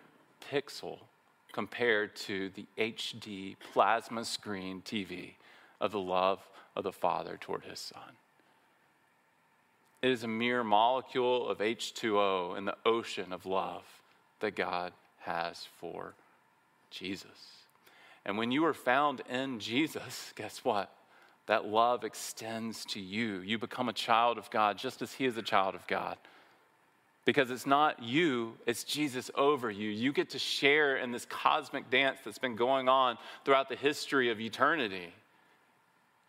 pixel 0.52 1.00
compared 1.54 2.15
to 2.15 2.50
the 2.50 2.65
HD 2.78 3.56
plasma 3.74 4.26
screen 4.26 4.82
TV 4.86 5.32
of 5.80 5.91
the 5.91 6.00
love 6.00 6.47
of 6.76 6.84
the 6.84 6.91
father 6.91 7.38
toward 7.39 7.63
his 7.63 7.80
son. 7.80 8.17
It 10.02 10.10
is 10.10 10.24
a 10.24 10.28
mere 10.28 10.63
molecule 10.65 11.47
of 11.47 11.60
H2O 11.60 12.58
in 12.58 12.65
the 12.65 12.78
ocean 12.86 13.32
of 13.32 13.45
love 13.45 13.84
that 14.41 14.56
God 14.56 14.91
has 15.19 15.65
for 15.80 16.13
Jesus. 16.89 17.63
And 18.26 18.38
when 18.38 18.52
you 18.52 18.65
are 18.65 18.74
found 18.74 19.21
in 19.30 19.60
Jesus, 19.60 20.34
guess 20.36 20.65
what? 20.65 20.91
That 21.47 21.65
love 21.65 22.04
extends 22.04 22.86
to 22.86 22.99
you. 22.99 23.39
You 23.39 23.58
become 23.58 23.89
a 23.89 23.93
child 23.93 24.38
of 24.38 24.49
God 24.51 24.77
just 24.77 25.01
as 25.01 25.13
He 25.13 25.25
is 25.25 25.38
a 25.38 25.41
child 25.41 25.75
of 25.75 25.86
God. 25.88 26.17
Because 27.23 27.51
it's 27.51 27.67
not 27.67 28.01
you, 28.01 28.54
it's 28.65 28.84
Jesus 28.84 29.30
over 29.36 29.69
you. 29.69 29.89
You 29.89 30.12
get 30.12 30.32
to 30.32 30.39
share 30.39 30.97
in 30.97 31.12
this 31.12 31.25
cosmic 31.25 31.89
dance 31.91 32.19
that's 32.25 32.39
been 32.39 32.56
going 32.56 32.89
on 32.89 33.17
throughout 33.45 33.69
the 33.69 33.75
history 33.75 34.32
of 34.32 34.39
eternity. 34.39 35.13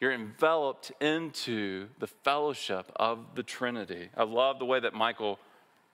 You're 0.01 0.13
enveloped 0.13 0.93
into 1.01 1.89
the 1.99 2.09
fellowship 2.09 2.91
of 2.97 3.21
the 3.35 3.43
Trinity. 3.43 4.11
I 4.17 4.25
love 4.25 4.59
the 4.59 4.65
way 4.65 4.81
that 4.81 4.93
Michael 4.93 5.39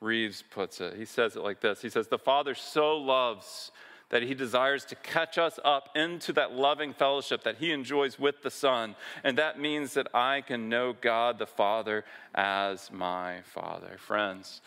Reeves 0.00 0.42
puts 0.50 0.80
it. 0.80 0.94
He 0.96 1.04
says 1.04 1.36
it 1.36 1.42
like 1.42 1.60
this 1.60 1.82
He 1.82 1.90
says, 1.90 2.08
The 2.08 2.18
Father 2.18 2.54
so 2.54 2.96
loves 2.96 3.70
that 4.10 4.22
he 4.22 4.34
desires 4.34 4.84
to 4.86 4.94
catch 4.96 5.36
us 5.36 5.58
up 5.64 5.90
into 5.94 6.32
that 6.32 6.52
loving 6.52 6.94
fellowship 6.94 7.42
that 7.44 7.56
he 7.56 7.72
enjoys 7.72 8.18
with 8.18 8.42
the 8.42 8.50
Son. 8.50 8.96
And 9.22 9.36
that 9.36 9.60
means 9.60 9.94
that 9.94 10.14
I 10.14 10.40
can 10.40 10.68
know 10.68 10.94
God 10.98 11.38
the 11.38 11.46
Father 11.46 12.04
as 12.34 12.90
my 12.90 13.42
Father. 13.42 13.96
Friends, 13.98 14.62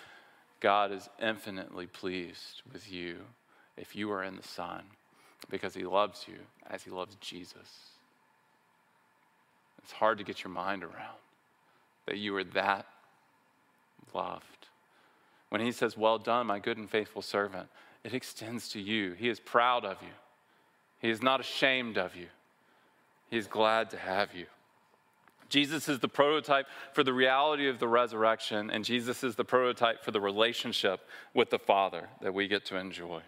God 0.60 0.92
is 0.92 1.10
infinitely 1.22 1.88
pleased 1.88 2.62
with 2.72 2.92
you 2.92 3.18
if 3.78 3.96
you 3.96 4.12
are 4.12 4.24
in 4.24 4.36
the 4.36 4.48
Son 4.48 4.84
because 5.50 5.74
he 5.74 5.84
loves 5.84 6.26
you 6.28 6.38
as 6.70 6.84
he 6.84 6.92
loves 6.92 7.16
Jesus. 7.20 7.92
It's 9.84 9.92
hard 9.92 10.20
to 10.20 10.24
get 10.24 10.44
your 10.44 10.54
mind 10.54 10.84
around 10.84 11.18
that 12.06 12.18
you 12.18 12.36
are 12.36 12.44
that 12.44 12.86
loved. 14.14 14.68
When 15.50 15.62
he 15.62 15.72
says, 15.72 15.98
Well 15.98 16.18
done, 16.18 16.48
my 16.48 16.60
good 16.60 16.78
and 16.78 16.90
faithful 16.90 17.22
servant, 17.22 17.68
it 18.04 18.14
extends 18.14 18.70
to 18.70 18.80
you. 18.80 19.14
He 19.14 19.30
is 19.30 19.40
proud 19.40 19.86
of 19.86 19.98
you, 20.02 20.14
he 21.00 21.10
is 21.10 21.22
not 21.22 21.40
ashamed 21.40 21.98
of 21.98 22.16
you, 22.16 22.28
he 23.30 23.38
is 23.38 23.48
glad 23.48 23.90
to 23.92 23.98
have 23.98 24.34
you. 24.34 24.46
Jesus 25.50 25.90
is 25.90 26.00
the 26.00 26.08
prototype 26.08 26.66
for 26.94 27.04
the 27.04 27.12
reality 27.12 27.68
of 27.68 27.78
the 27.78 27.88
resurrection, 27.88 28.70
and 28.70 28.86
Jesus 28.86 29.22
is 29.22 29.36
the 29.36 29.44
prototype 29.44 30.02
for 30.02 30.12
the 30.12 30.22
relationship 30.22 31.02
with 31.34 31.50
the 31.50 31.60
Father 31.60 32.08
that 32.22 32.34
we 32.34 32.48
get 32.48 32.66
to 32.68 32.78
enjoy. 32.78 33.22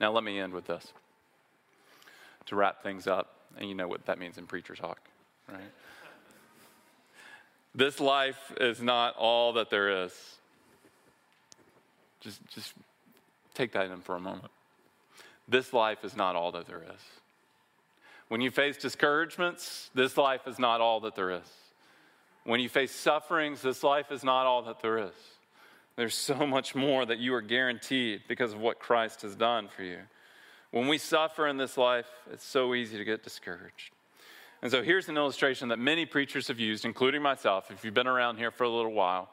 Now, 0.00 0.10
let 0.10 0.24
me 0.24 0.40
end 0.40 0.52
with 0.52 0.66
this 0.66 0.92
to 2.46 2.56
wrap 2.56 2.82
things 2.82 3.06
up, 3.06 3.36
and 3.56 3.68
you 3.68 3.76
know 3.76 3.86
what 3.86 4.06
that 4.06 4.18
means 4.18 4.38
in 4.38 4.46
preacher 4.46 4.74
talk, 4.74 4.98
right? 5.48 5.60
This 7.76 8.00
life 8.00 8.52
is 8.60 8.82
not 8.82 9.14
all 9.16 9.52
that 9.52 9.70
there 9.70 10.04
is. 10.04 10.12
Just, 12.20 12.44
just 12.48 12.74
take 13.60 13.72
that 13.72 13.90
in 13.90 14.00
for 14.00 14.16
a 14.16 14.20
moment. 14.20 14.50
This 15.46 15.72
life 15.72 16.04
is 16.04 16.16
not 16.16 16.34
all 16.34 16.52
that 16.52 16.66
there 16.66 16.82
is. 16.82 17.02
When 18.28 18.40
you 18.40 18.50
face 18.50 18.76
discouragements, 18.76 19.90
this 19.94 20.16
life 20.16 20.46
is 20.46 20.58
not 20.58 20.80
all 20.80 21.00
that 21.00 21.14
there 21.14 21.30
is. 21.30 21.50
When 22.44 22.60
you 22.60 22.68
face 22.68 22.92
sufferings, 22.92 23.60
this 23.60 23.82
life 23.82 24.10
is 24.10 24.24
not 24.24 24.46
all 24.46 24.62
that 24.62 24.80
there 24.80 24.98
is. 24.98 25.14
There's 25.96 26.14
so 26.14 26.46
much 26.46 26.74
more 26.74 27.04
that 27.04 27.18
you 27.18 27.34
are 27.34 27.42
guaranteed 27.42 28.22
because 28.28 28.54
of 28.54 28.60
what 28.60 28.78
Christ 28.78 29.22
has 29.22 29.36
done 29.36 29.68
for 29.68 29.82
you. 29.82 29.98
When 30.70 30.88
we 30.88 30.96
suffer 30.96 31.46
in 31.46 31.56
this 31.58 31.76
life, 31.76 32.06
it's 32.32 32.46
so 32.46 32.74
easy 32.74 32.96
to 32.96 33.04
get 33.04 33.22
discouraged. 33.22 33.92
And 34.62 34.70
so 34.70 34.82
here's 34.82 35.08
an 35.08 35.16
illustration 35.16 35.68
that 35.68 35.78
many 35.78 36.06
preachers 36.06 36.48
have 36.48 36.60
used, 36.60 36.84
including 36.84 37.20
myself. 37.20 37.70
If 37.70 37.84
you've 37.84 37.94
been 37.94 38.06
around 38.06 38.36
here 38.36 38.50
for 38.50 38.64
a 38.64 38.70
little 38.70 38.92
while, 38.92 39.28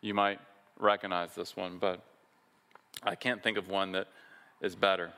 you 0.00 0.14
might 0.14 0.40
recognize 0.78 1.34
this 1.34 1.56
one, 1.56 1.78
but 1.78 2.02
I 3.02 3.14
can't 3.14 3.42
think 3.42 3.58
of 3.58 3.68
one 3.68 3.92
that 3.92 4.08
is 4.60 4.74
better. 4.74 5.12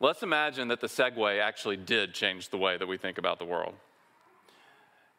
Let's 0.00 0.22
imagine 0.22 0.68
that 0.68 0.80
the 0.80 0.86
Segway 0.86 1.40
actually 1.40 1.76
did 1.76 2.14
change 2.14 2.50
the 2.50 2.58
way 2.58 2.76
that 2.76 2.86
we 2.86 2.96
think 2.96 3.18
about 3.18 3.38
the 3.38 3.44
world. 3.44 3.74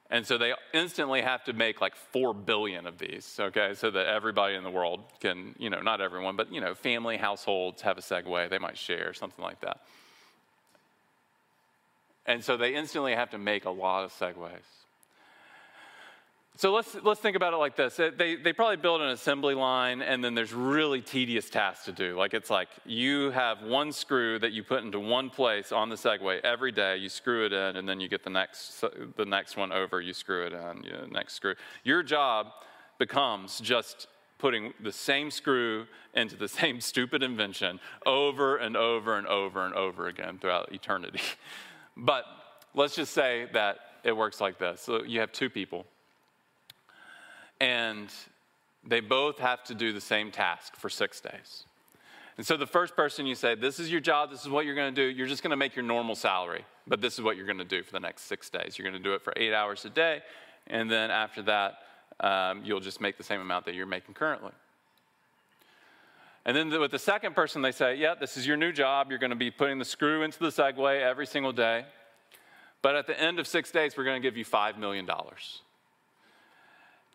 And 0.10 0.26
so 0.26 0.38
they 0.38 0.54
instantly 0.74 1.22
have 1.22 1.44
to 1.44 1.54
make 1.54 1.82
like 1.82 1.96
4 1.96 2.34
billion 2.34 2.88
of 2.88 2.98
these, 2.98 3.38
okay, 3.39 3.74
so 3.76 3.92
that 3.92 4.08
everybody 4.08 4.56
in 4.56 4.63
the 4.63 4.72
world 4.72 5.02
can, 5.20 5.54
you 5.60 5.70
know, 5.70 5.82
not 5.82 6.02
everyone, 6.02 6.36
but, 6.36 6.52
you 6.52 6.62
know, 6.62 6.74
family 6.74 7.18
households 7.18 7.84
have 7.84 7.98
a 7.98 8.02
Segway, 8.02 8.50
they 8.50 8.58
might 8.58 8.78
share, 8.78 9.13
something 9.13 9.44
like 9.44 9.62
that. 9.62 9.82
And 12.26 12.44
so 12.44 12.58
they 12.58 12.74
instantly 12.74 13.13
have 13.13 13.32
to 13.32 13.38
make 13.38 13.65
a 13.65 13.70
lot 13.70 14.04
of 14.04 14.12
Segways. 14.12 14.79
So 16.56 16.74
let's, 16.74 16.94
let's 17.04 17.22
think 17.22 17.38
about 17.38 17.54
it 17.54 17.58
like 17.58 17.78
this. 17.78 17.96
They, 17.96 18.36
they 18.36 18.52
probably 18.52 18.76
build 18.76 19.00
an 19.00 19.12
assembly 19.12 19.56
line, 19.56 20.02
and 20.02 20.22
then 20.22 20.36
there's 20.36 20.52
really 20.52 21.02
tedious 21.02 21.50
tasks 21.50 21.86
to 21.86 21.94
do. 21.94 22.18
Like 22.18 22.34
it's 22.34 22.50
like 22.50 22.68
you 22.86 23.32
have 23.32 23.62
one 23.64 23.94
screw 23.94 24.38
that 24.40 24.52
you 24.52 24.66
put 24.66 24.84
into 24.84 25.00
one 25.00 25.30
place 25.30 25.72
on 25.72 25.88
the 25.88 25.96
Segway 25.96 26.42
every 26.44 26.74
day. 26.74 26.98
You 26.98 27.08
screw 27.08 27.46
it 27.46 27.54
in, 27.54 27.78
and 27.78 27.88
then 27.88 28.02
you 28.02 28.10
get 28.10 28.26
the 28.26 28.30
next, 28.30 28.84
the 29.16 29.26
next 29.26 29.56
one 29.56 29.72
over. 29.72 30.02
You 30.02 30.12
screw 30.12 30.48
it 30.48 30.52
in, 30.52 30.84
you 30.84 30.92
know, 30.92 31.06
next 31.10 31.36
screw. 31.36 31.56
Your 31.86 32.04
job 32.04 32.48
becomes 32.98 33.62
just 33.62 34.08
putting 34.38 34.74
the 34.82 34.92
same 34.92 35.32
screw 35.32 35.86
into 36.14 36.36
the 36.36 36.48
same 36.62 36.82
stupid 36.82 37.24
invention 37.24 37.80
over 38.06 38.58
and 38.58 38.76
over 38.76 39.18
and 39.18 39.28
over 39.28 39.66
and 39.66 39.74
over 39.76 40.08
again 40.08 40.40
throughout 40.40 40.74
eternity. 40.74 41.22
But 42.02 42.24
let's 42.74 42.96
just 42.96 43.14
say 43.14 43.50
that 43.52 43.80
it 44.06 44.16
works 44.16 44.40
like 44.40 44.58
this. 44.58 44.80
So 44.80 45.04
you 45.04 45.20
have 45.20 45.34
two 45.34 45.50
people 45.50 45.86
and 47.60 48.10
they 48.86 49.00
both 49.00 49.39
have 49.39 49.63
to 49.65 49.76
do 49.76 49.91
the 49.93 50.02
same 50.02 50.32
task 50.32 50.76
for 50.76 50.89
six 50.89 51.19
days. 51.19 51.65
And 52.38 52.45
so 52.48 52.56
the 52.56 52.67
first 52.67 52.95
person 52.95 53.26
you 53.26 53.36
say, 53.36 53.56
This 53.56 53.80
is 53.80 53.91
your 53.91 54.00
job, 54.00 54.32
this 54.32 54.41
is 54.41 54.50
what 54.50 54.65
you're 54.65 54.76
to 54.93 55.02
do, 55.02 55.08
you're 55.08 55.28
just 55.28 55.43
to 55.52 55.58
make 55.58 55.76
your 55.76 55.84
normal 55.84 56.15
salary, 56.15 56.63
but 56.88 57.02
this 57.02 57.15
is 57.15 57.22
what 57.22 57.36
you're 57.36 57.45
to 57.58 57.65
do 57.65 57.84
for 57.84 57.91
the 57.91 58.00
next 58.00 58.24
six 58.24 58.50
days. 58.50 58.78
You're 58.78 58.86
to 58.98 59.04
do 59.04 59.13
it 59.13 59.22
for 59.22 59.34
eight 59.36 59.54
hours 59.54 59.84
a 59.86 59.89
day, 59.89 60.22
and 60.67 60.89
then 60.89 61.12
after 61.12 61.41
that, 61.43 61.80
um, 62.22 62.62
you'll 62.63 62.80
just 62.80 63.02
make 63.02 63.17
the 63.17 63.24
same 63.24 63.41
amount 63.41 63.65
that 63.65 63.76
you're 63.76 63.86
making 63.86 64.13
currently. 64.13 64.52
And 66.45 66.56
then 66.56 66.80
with 66.80 66.91
the 66.91 67.00
second 67.00 67.36
person, 67.36 67.62
they 67.62 67.72
say, 67.72 67.95
Yeah, 67.95 68.15
this 68.15 68.38
is 68.38 68.48
your 68.48 68.58
new 68.58 68.72
job. 68.72 69.10
You're 69.10 69.19
going 69.19 69.30
to 69.32 69.36
be 69.36 69.52
putting 69.52 69.78
the 69.78 69.86
screw 69.86 70.24
into 70.24 70.39
the 70.39 70.50
Segway 70.50 71.02
every 71.02 71.28
single 71.28 71.52
day. 71.52 71.86
But 72.82 72.95
at 72.95 73.08
the 73.08 73.19
end 73.19 73.39
of 73.39 73.48
six 73.48 73.72
days, 73.72 73.98
we're 73.98 74.06
going 74.06 74.22
to 74.22 74.26
give 74.26 74.38
you 74.38 74.45
$5 74.45 74.78
million. 74.78 75.08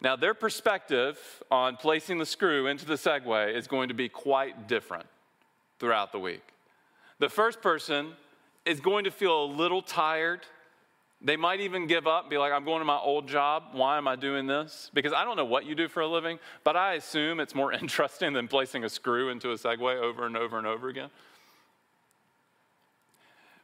Now, 0.05 0.17
their 0.17 0.35
perspective 0.35 1.19
on 1.51 1.79
placing 1.79 2.19
the 2.19 2.27
screw 2.27 2.67
into 2.67 2.85
the 2.85 2.93
Segway 2.93 3.55
is 3.55 3.67
going 3.67 3.89
to 3.89 3.95
be 3.95 4.11
quite 4.11 4.69
different 4.69 5.07
throughout 5.79 6.13
the 6.13 6.19
week. 6.19 6.43
The 7.21 7.31
first 7.31 7.63
person 7.63 8.13
is 8.67 8.81
going 8.81 9.05
to 9.05 9.11
feel 9.11 9.45
a 9.45 9.47
little 9.47 9.81
tired. 9.81 10.41
They 11.23 11.37
might 11.37 11.61
even 11.61 11.87
give 11.87 12.07
up, 12.07 12.29
be 12.29 12.37
like, 12.37 12.53
I'm 12.53 12.67
going 12.67 12.81
to 12.81 12.85
my 12.85 12.99
old 12.99 13.27
job. 13.27 13.69
Why 13.73 13.97
am 13.97 14.07
I 14.07 14.15
doing 14.15 14.47
this? 14.47 14.91
Because 14.93 15.15
I 15.15 15.25
don't 15.25 15.39
know 15.39 15.47
what 15.47 15.65
you 15.65 15.75
do 15.75 15.89
for 15.89 16.03
a 16.03 16.07
living, 16.07 16.39
but 16.65 16.77
I 16.77 16.95
assume 16.97 17.41
it's 17.41 17.55
more 17.55 17.73
interesting 17.81 18.35
than 18.35 18.47
placing 18.47 18.85
a 18.85 18.91
screw 18.91 19.31
into 19.31 19.53
a 19.53 19.55
Segway 19.57 19.97
over 19.97 20.27
and 20.27 20.37
over 20.37 20.59
and 20.59 20.67
over 20.67 20.91
again. 20.91 21.09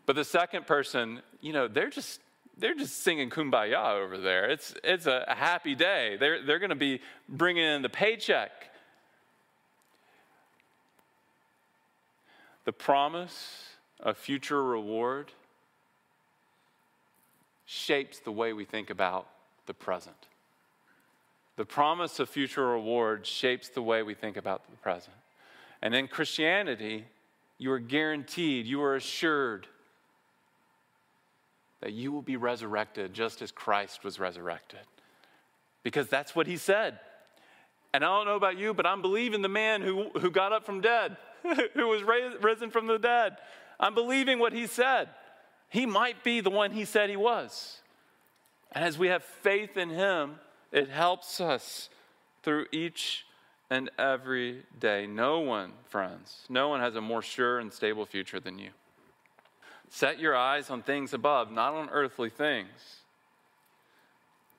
But 0.06 0.16
the 0.16 0.24
second 0.24 0.66
person, 0.66 1.20
you 1.42 1.52
know, 1.52 1.68
they're 1.68 1.90
just 1.90 2.20
they're 2.60 2.74
just 2.74 3.02
singing 3.02 3.30
kumbaya 3.30 3.94
over 3.94 4.18
there. 4.18 4.50
It's, 4.50 4.74
it's 4.84 5.06
a, 5.06 5.24
happy 5.28 5.74
day. 5.74 6.16
They're, 6.20 6.44
they're 6.44 6.58
going 6.58 6.70
to 6.70 6.76
be 6.76 7.00
bringing 7.28 7.64
in 7.64 7.82
the 7.82 7.88
paycheck. 7.88 8.50
The 12.66 12.72
promise 12.72 13.64
of 13.98 14.16
future 14.16 14.62
reward 14.62 15.32
shapes 17.64 18.18
the 18.18 18.32
way 18.32 18.52
we 18.52 18.64
think 18.64 18.90
about 18.90 19.26
the 19.66 19.74
present. 19.74 20.16
The 21.56 21.64
promise 21.64 22.20
of 22.20 22.28
future 22.28 22.66
reward 22.66 23.26
shapes 23.26 23.68
the 23.68 23.82
way 23.82 24.02
we 24.02 24.14
think 24.14 24.36
about 24.36 24.70
the 24.70 24.76
present. 24.76 25.16
And 25.82 25.94
in 25.94 26.08
Christianity, 26.08 27.06
you 27.58 27.72
are 27.72 27.78
guaranteed, 27.78 28.66
you 28.66 28.82
are 28.82 28.96
assured 28.96 29.66
that 31.80 31.92
you 31.92 32.12
will 32.12 32.22
be 32.22 32.36
resurrected 32.36 33.12
just 33.14 33.42
as 33.42 33.50
Christ 33.50 34.04
was 34.04 34.18
resurrected. 34.18 34.80
Because 35.82 36.08
that's 36.08 36.36
what 36.36 36.46
he 36.46 36.56
said. 36.56 36.98
And 37.92 38.04
I 38.04 38.08
don't 38.08 38.26
know 38.26 38.36
about 38.36 38.58
you, 38.58 38.74
but 38.74 38.86
I'm 38.86 39.02
believing 39.02 39.42
the 39.42 39.48
man 39.48 39.82
who, 39.82 40.10
who 40.10 40.30
got 40.30 40.52
up 40.52 40.64
from 40.64 40.80
dead, 40.80 41.16
who 41.74 41.88
was 41.88 42.02
raised, 42.02 42.42
risen 42.44 42.70
from 42.70 42.86
the 42.86 42.98
dead. 42.98 43.38
I'm 43.78 43.94
believing 43.94 44.38
what 44.38 44.52
he 44.52 44.66
said. 44.66 45.08
He 45.68 45.86
might 45.86 46.22
be 46.22 46.40
the 46.40 46.50
one 46.50 46.72
he 46.72 46.84
said 46.84 47.10
he 47.10 47.16
was. 47.16 47.80
And 48.72 48.84
as 48.84 48.98
we 48.98 49.08
have 49.08 49.24
faith 49.24 49.76
in 49.76 49.90
him, 49.90 50.36
it 50.70 50.88
helps 50.88 51.40
us 51.40 51.88
through 52.42 52.66
each 52.70 53.24
and 53.70 53.90
every 53.98 54.64
day. 54.78 55.06
No 55.06 55.40
one, 55.40 55.72
friends, 55.88 56.44
no 56.48 56.68
one 56.68 56.80
has 56.80 56.94
a 56.96 57.00
more 57.00 57.22
sure 57.22 57.58
and 57.58 57.72
stable 57.72 58.04
future 58.04 58.40
than 58.40 58.58
you. 58.58 58.70
Set 59.90 60.20
your 60.20 60.36
eyes 60.36 60.70
on 60.70 60.82
things 60.82 61.12
above, 61.12 61.50
not 61.50 61.74
on 61.74 61.90
earthly 61.90 62.30
things. 62.30 63.00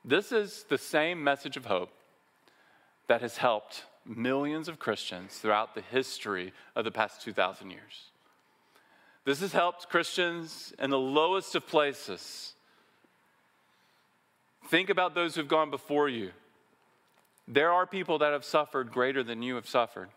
This 0.03 0.31
is 0.31 0.65
the 0.67 0.77
same 0.77 1.23
message 1.23 1.55
of 1.55 1.65
hope 1.65 1.91
that 3.07 3.21
has 3.21 3.37
helped 3.37 3.85
millions 4.05 4.67
of 4.67 4.77
Christians 4.77 5.37
throughout 5.37 5.73
the 5.73 5.81
history 5.81 6.53
of 6.75 6.83
the 6.83 6.91
past 6.91 7.21
2,000 7.21 7.69
years. 7.69 8.11
This 9.23 9.39
has 9.39 9.53
helped 9.53 9.89
Christians 9.89 10.73
in 10.79 10.89
the 10.89 10.99
lowest 10.99 11.55
of 11.55 11.65
places. 11.65 12.53
Think 14.67 14.89
about 14.89 15.15
those 15.15 15.35
who've 15.35 15.47
gone 15.47 15.69
before 15.69 16.09
you. 16.09 16.31
There 17.47 17.71
are 17.71 17.85
people 17.85 18.17
that 18.19 18.33
have 18.33 18.43
suffered 18.43 18.91
greater 18.91 19.23
than 19.23 19.41
you 19.41 19.55
have 19.55 19.67
suffered. 19.67 20.09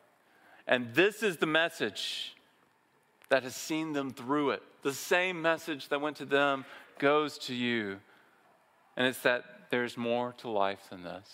And 0.67 0.95
this 0.95 1.23
is 1.23 1.37
the 1.37 1.47
message 1.47 2.34
that 3.31 3.43
has 3.43 3.57
seen 3.57 3.93
them 3.93 4.13
through 4.13 4.51
it. 4.51 4.63
The 4.83 4.93
same 4.93 5.41
message 5.41 5.89
that 5.89 6.01
went 6.01 6.17
to 6.19 6.25
them 6.25 6.65
goes 6.99 7.39
to 7.39 7.55
you. 7.55 7.99
And 8.97 9.07
it's 9.07 9.21
that 9.21 9.45
there's 9.71 9.97
more 9.97 10.35
to 10.39 10.49
life 10.49 10.91
than 10.91 11.03
this, 11.03 11.29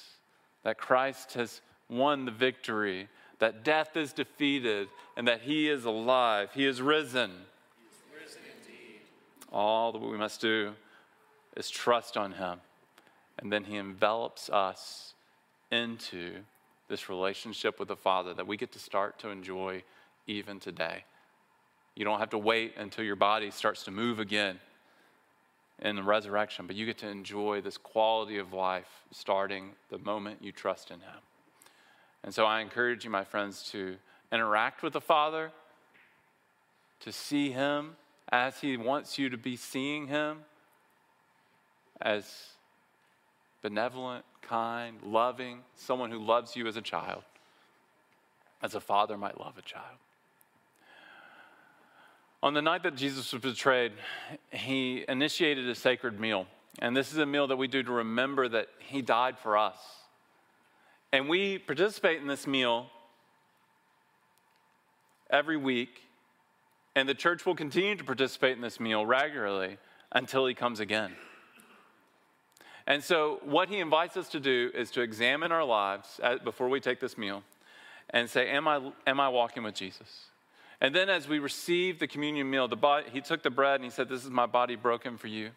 that 0.64 0.78
Christ 0.78 1.34
has 1.34 1.60
won 1.88 2.24
the 2.24 2.30
victory, 2.30 3.08
that 3.38 3.64
death 3.64 3.96
is 3.96 4.12
defeated, 4.12 4.88
and 5.16 5.28
that 5.28 5.42
he 5.42 5.68
is 5.68 5.84
alive. 5.84 6.50
He 6.54 6.64
is 6.64 6.80
risen. 6.80 7.30
He 7.30 7.86
is 7.86 8.22
risen 8.22 8.42
indeed. 8.58 9.00
All 9.52 9.92
that 9.92 9.98
we 9.98 10.16
must 10.16 10.40
do 10.40 10.72
is 11.56 11.68
trust 11.68 12.16
on 12.16 12.32
him. 12.32 12.60
And 13.38 13.52
then 13.52 13.64
he 13.64 13.76
envelops 13.76 14.48
us 14.48 15.14
into 15.70 16.36
this 16.88 17.08
relationship 17.08 17.78
with 17.78 17.88
the 17.88 17.96
Father 17.96 18.34
that 18.34 18.46
we 18.46 18.56
get 18.56 18.72
to 18.72 18.78
start 18.78 19.18
to 19.20 19.28
enjoy 19.28 19.82
even 20.26 20.60
today. 20.60 21.04
You 21.94 22.04
don't 22.04 22.18
have 22.18 22.30
to 22.30 22.38
wait 22.38 22.74
until 22.76 23.04
your 23.04 23.16
body 23.16 23.50
starts 23.50 23.84
to 23.84 23.90
move 23.90 24.20
again 24.20 24.58
in 25.80 25.96
the 25.96 26.02
resurrection, 26.02 26.66
but 26.66 26.76
you 26.76 26.86
get 26.86 26.98
to 26.98 27.08
enjoy 27.08 27.60
this 27.60 27.76
quality 27.76 28.38
of 28.38 28.52
life 28.52 28.88
starting 29.10 29.70
the 29.88 29.98
moment 29.98 30.38
you 30.42 30.52
trust 30.52 30.90
in 30.90 31.00
Him. 31.00 31.20
And 32.22 32.34
so 32.34 32.44
I 32.44 32.60
encourage 32.60 33.04
you, 33.04 33.10
my 33.10 33.24
friends, 33.24 33.62
to 33.72 33.96
interact 34.30 34.82
with 34.82 34.92
the 34.92 35.00
Father, 35.00 35.52
to 37.00 37.12
see 37.12 37.50
Him 37.50 37.96
as 38.30 38.60
He 38.60 38.76
wants 38.76 39.18
you 39.18 39.30
to 39.30 39.38
be 39.38 39.56
seeing 39.56 40.06
Him, 40.06 40.38
as 42.00 42.24
benevolent, 43.62 44.24
kind, 44.42 44.98
loving, 45.02 45.60
someone 45.76 46.10
who 46.10 46.18
loves 46.18 46.56
you 46.56 46.66
as 46.66 46.76
a 46.76 46.82
child, 46.82 47.22
as 48.62 48.74
a 48.74 48.80
father 48.80 49.16
might 49.16 49.40
love 49.40 49.56
a 49.58 49.62
child. 49.62 49.96
On 52.42 52.54
the 52.54 52.62
night 52.62 52.82
that 52.84 52.96
Jesus 52.96 53.32
was 53.32 53.42
betrayed, 53.42 53.92
he 54.50 55.04
initiated 55.08 55.68
a 55.68 55.74
sacred 55.74 56.18
meal. 56.18 56.46
And 56.78 56.96
this 56.96 57.12
is 57.12 57.18
a 57.18 57.26
meal 57.26 57.46
that 57.48 57.56
we 57.56 57.68
do 57.68 57.82
to 57.82 57.92
remember 57.92 58.48
that 58.48 58.68
he 58.78 59.02
died 59.02 59.38
for 59.38 59.58
us. 59.58 59.76
And 61.12 61.28
we 61.28 61.58
participate 61.58 62.20
in 62.20 62.26
this 62.26 62.46
meal 62.46 62.86
every 65.28 65.56
week. 65.56 66.02
And 66.96 67.08
the 67.08 67.14
church 67.14 67.44
will 67.44 67.54
continue 67.54 67.94
to 67.94 68.04
participate 68.04 68.56
in 68.56 68.62
this 68.62 68.80
meal 68.80 69.04
regularly 69.04 69.76
until 70.12 70.46
he 70.46 70.54
comes 70.54 70.80
again. 70.80 71.14
And 72.86 73.04
so, 73.04 73.38
what 73.44 73.68
he 73.68 73.78
invites 73.78 74.16
us 74.16 74.28
to 74.30 74.40
do 74.40 74.70
is 74.74 74.90
to 74.92 75.02
examine 75.02 75.52
our 75.52 75.64
lives 75.64 76.20
before 76.42 76.68
we 76.68 76.80
take 76.80 76.98
this 76.98 77.16
meal 77.16 77.44
and 78.08 78.28
say, 78.28 78.48
Am 78.48 78.66
I, 78.66 78.92
am 79.06 79.20
I 79.20 79.28
walking 79.28 79.62
with 79.62 79.74
Jesus? 79.74 80.29
And 80.80 80.94
then, 80.94 81.10
as 81.10 81.28
we 81.28 81.38
receive 81.38 81.98
the 81.98 82.06
communion 82.06 82.48
meal, 82.50 82.66
the 82.66 82.76
body, 82.76 83.06
he 83.12 83.20
took 83.20 83.42
the 83.42 83.50
bread 83.50 83.76
and 83.76 83.84
he 83.84 83.90
said, 83.90 84.08
This 84.08 84.24
is 84.24 84.30
my 84.30 84.46
body 84.46 84.76
broken 84.76 85.18
for 85.18 85.26
you. 85.26 85.50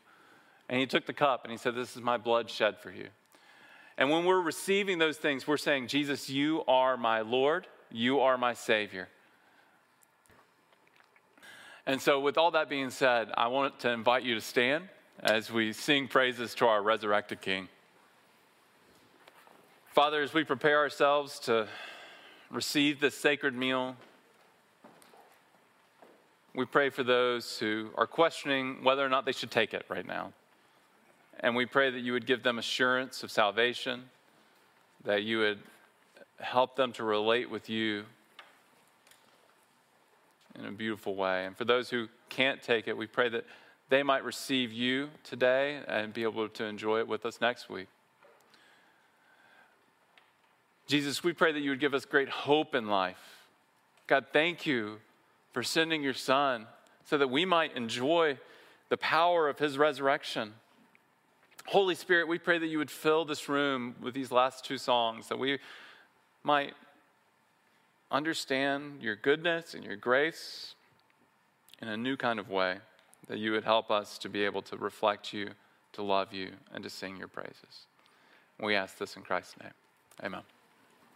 And 0.67 0.79
he 0.79 0.85
took 0.85 1.05
the 1.05 1.13
cup 1.13 1.43
and 1.43 1.51
he 1.51 1.57
said, 1.57 1.75
This 1.75 1.95
is 1.95 2.01
my 2.01 2.17
blood 2.17 2.49
shed 2.49 2.77
for 2.79 2.91
you. 2.91 3.07
And 3.97 4.09
when 4.09 4.25
we're 4.25 4.41
receiving 4.41 4.97
those 4.97 5.17
things, 5.17 5.47
we're 5.47 5.57
saying, 5.57 5.87
Jesus, 5.87 6.29
you 6.29 6.63
are 6.67 6.97
my 6.97 7.21
Lord, 7.21 7.67
you 7.91 8.19
are 8.19 8.37
my 8.37 8.53
Savior. 8.53 9.07
And 11.85 12.01
so, 12.01 12.19
with 12.19 12.37
all 12.37 12.51
that 12.51 12.69
being 12.69 12.89
said, 12.89 13.29
I 13.35 13.47
want 13.47 13.79
to 13.81 13.91
invite 13.91 14.23
you 14.23 14.35
to 14.35 14.41
stand 14.41 14.89
as 15.19 15.51
we 15.51 15.73
sing 15.73 16.07
praises 16.07 16.55
to 16.55 16.65
our 16.65 16.81
resurrected 16.81 17.41
King. 17.41 17.69
Father, 19.87 20.21
as 20.21 20.33
we 20.33 20.43
prepare 20.43 20.79
ourselves 20.79 21.39
to 21.39 21.67
receive 22.49 22.99
this 22.99 23.15
sacred 23.15 23.53
meal, 23.53 23.95
we 26.55 26.65
pray 26.65 26.89
for 26.89 27.03
those 27.03 27.57
who 27.57 27.89
are 27.95 28.05
questioning 28.05 28.83
whether 28.83 29.03
or 29.03 29.09
not 29.09 29.25
they 29.25 29.31
should 29.31 29.51
take 29.51 29.73
it 29.73 29.85
right 29.89 30.05
now. 30.05 30.33
And 31.39 31.55
we 31.55 31.65
pray 31.65 31.89
that 31.89 31.99
you 31.99 32.13
would 32.13 32.25
give 32.25 32.43
them 32.43 32.59
assurance 32.59 33.23
of 33.23 33.31
salvation, 33.31 34.03
that 35.03 35.23
you 35.23 35.39
would 35.39 35.59
help 36.39 36.75
them 36.75 36.91
to 36.93 37.03
relate 37.03 37.49
with 37.49 37.69
you 37.69 38.03
in 40.57 40.65
a 40.65 40.71
beautiful 40.71 41.15
way. 41.15 41.45
And 41.45 41.57
for 41.57 41.65
those 41.65 41.89
who 41.89 42.07
can't 42.29 42.61
take 42.61 42.87
it, 42.87 42.95
we 42.95 43.07
pray 43.07 43.29
that 43.29 43.45
they 43.89 44.03
might 44.03 44.23
receive 44.23 44.71
you 44.71 45.09
today 45.23 45.79
and 45.87 46.13
be 46.13 46.23
able 46.23 46.47
to 46.47 46.63
enjoy 46.65 46.99
it 46.99 47.07
with 47.07 47.25
us 47.25 47.41
next 47.41 47.69
week. 47.69 47.87
Jesus, 50.85 51.23
we 51.23 51.33
pray 51.33 51.51
that 51.51 51.61
you 51.61 51.71
would 51.71 51.79
give 51.79 51.93
us 51.93 52.05
great 52.05 52.29
hope 52.29 52.75
in 52.75 52.87
life. 52.87 53.17
God, 54.05 54.25
thank 54.31 54.65
you 54.65 54.99
for 55.53 55.63
sending 55.63 56.03
your 56.03 56.13
Son 56.13 56.67
so 57.05 57.17
that 57.17 57.29
we 57.29 57.45
might 57.45 57.75
enjoy 57.77 58.37
the 58.89 58.97
power 58.97 59.47
of 59.47 59.59
his 59.59 59.77
resurrection. 59.77 60.53
Holy 61.67 61.95
Spirit, 61.95 62.27
we 62.27 62.37
pray 62.37 62.57
that 62.57 62.67
you 62.67 62.77
would 62.77 62.91
fill 62.91 63.23
this 63.23 63.47
room 63.47 63.95
with 64.01 64.13
these 64.13 64.31
last 64.31 64.65
two 64.65 64.77
songs, 64.77 65.29
that 65.29 65.39
we 65.39 65.59
might 66.43 66.73
understand 68.11 69.01
your 69.01 69.15
goodness 69.15 69.73
and 69.73 69.83
your 69.83 69.95
grace 69.95 70.75
in 71.81 71.87
a 71.87 71.97
new 71.97 72.17
kind 72.17 72.39
of 72.39 72.49
way 72.49 72.77
that 73.27 73.39
you 73.39 73.51
would 73.51 73.63
help 73.63 73.89
us 73.89 74.17
to 74.17 74.29
be 74.29 74.43
able 74.43 74.61
to 74.61 74.77
reflect 74.77 75.33
you, 75.33 75.49
to 75.93 76.03
love 76.03 76.33
you, 76.33 76.51
and 76.73 76.83
to 76.83 76.89
sing 76.89 77.17
your 77.17 77.27
praises. 77.27 77.87
We 78.59 78.75
ask 78.75 78.97
this 78.97 79.15
in 79.15 79.23
Christ's 79.23 79.55
name. 79.61 79.73
Amen. 80.23 80.52